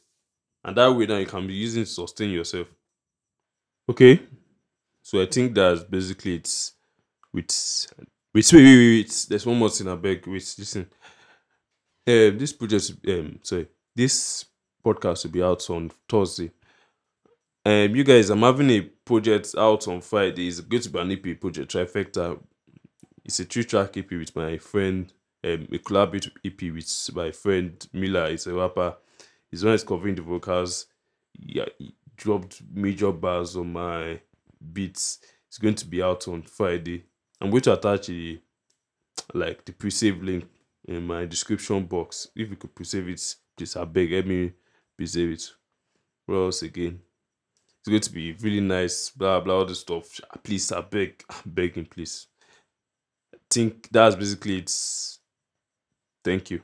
and 0.63 0.77
that 0.77 0.91
way 0.93 1.07
now 1.07 1.17
you 1.17 1.27
can 1.27 1.47
be 1.47 1.55
using 1.55 1.83
to 1.85 1.89
sustain 1.89 2.31
yourself. 2.31 2.67
Okay, 3.89 4.21
so 5.01 5.19
I 5.19 5.25
think 5.25 5.55
that's 5.55 5.83
basically 5.83 6.35
it. 6.35 6.71
With 7.33 7.87
wait, 8.35 8.53
wait, 8.53 8.63
wait, 8.63 8.77
wait. 8.77 9.25
There's 9.27 9.47
one 9.47 9.57
more 9.57 9.71
thing 9.71 9.87
I 9.87 9.95
beg. 9.95 10.27
Wait, 10.27 10.55
listen. 10.59 10.87
Um, 12.07 12.37
this 12.37 12.53
project, 12.53 12.91
um, 13.07 13.39
sorry, 13.41 13.67
this 13.95 14.45
podcast 14.85 15.23
will 15.23 15.31
be 15.31 15.41
out 15.41 15.67
on 15.71 15.91
Thursday. 16.07 16.51
Um, 17.65 17.95
you 17.95 18.03
guys, 18.03 18.29
I'm 18.29 18.43
having 18.43 18.69
a 18.69 18.81
project 18.81 19.55
out 19.57 19.87
on 19.87 20.01
Friday. 20.01 20.47
It's 20.47 20.59
going 20.59 20.83
to 20.83 20.89
be 20.91 20.99
an 20.99 21.11
EP 21.11 21.41
project, 21.41 21.73
Trifecta. 21.73 22.39
It's 23.25 23.39
a 23.39 23.45
three 23.45 23.63
track 23.63 23.97
EP 23.97 24.11
with 24.11 24.35
my 24.35 24.59
friend, 24.59 25.11
um, 25.43 25.67
a 25.71 25.79
collab 25.79 26.15
EP 26.45 26.61
with 26.73 27.15
my 27.15 27.31
friend 27.31 27.87
Mila. 27.93 28.29
It's 28.29 28.45
a 28.45 28.53
rapper. 28.53 28.97
He's 29.49 29.65
one 29.65 29.73
is 29.73 29.83
covering 29.83 30.13
the 30.13 30.21
vocals. 30.21 30.85
Yeah, 31.39 31.65
dropped 32.19 32.61
major 32.73 33.11
bars 33.11 33.55
on 33.55 33.73
my 33.73 34.19
beats. 34.73 35.19
It's 35.47 35.57
going 35.57 35.75
to 35.75 35.85
be 35.87 36.03
out 36.03 36.27
on 36.27 36.43
Friday. 36.43 37.05
I'm 37.41 37.49
going 37.49 37.63
to 37.63 37.73
attach 37.73 38.09
a 38.09 38.39
like 39.33 39.65
the 39.65 39.71
pre-save 39.73 40.21
link 40.21 40.45
in 40.87 41.05
my 41.05 41.25
description 41.25 41.85
box. 41.85 42.27
If 42.35 42.49
you 42.49 42.55
could 42.55 42.75
pre-save 42.75 43.09
it, 43.09 43.35
please 43.57 43.75
I 43.75 43.85
beg, 43.85 44.11
let 44.11 44.27
me 44.27 44.53
pre-save 44.97 45.31
it. 45.31 45.51
What 46.25 46.35
else 46.35 46.61
again? 46.63 46.99
It's 47.79 47.89
going 47.89 48.01
to 48.01 48.11
be 48.11 48.33
really 48.33 48.61
nice, 48.61 49.09
blah 49.09 49.39
blah 49.39 49.55
all 49.59 49.65
this 49.65 49.79
stuff. 49.81 50.19
Ah, 50.31 50.37
please, 50.43 50.71
I 50.71 50.81
beg, 50.81 51.23
I'm 51.29 51.51
begging, 51.51 51.85
please. 51.85 52.27
I 53.33 53.37
think 53.49 53.89
that's 53.91 54.15
basically 54.15 54.57
it. 54.59 54.71
Thank 56.23 56.51
you. 56.51 56.61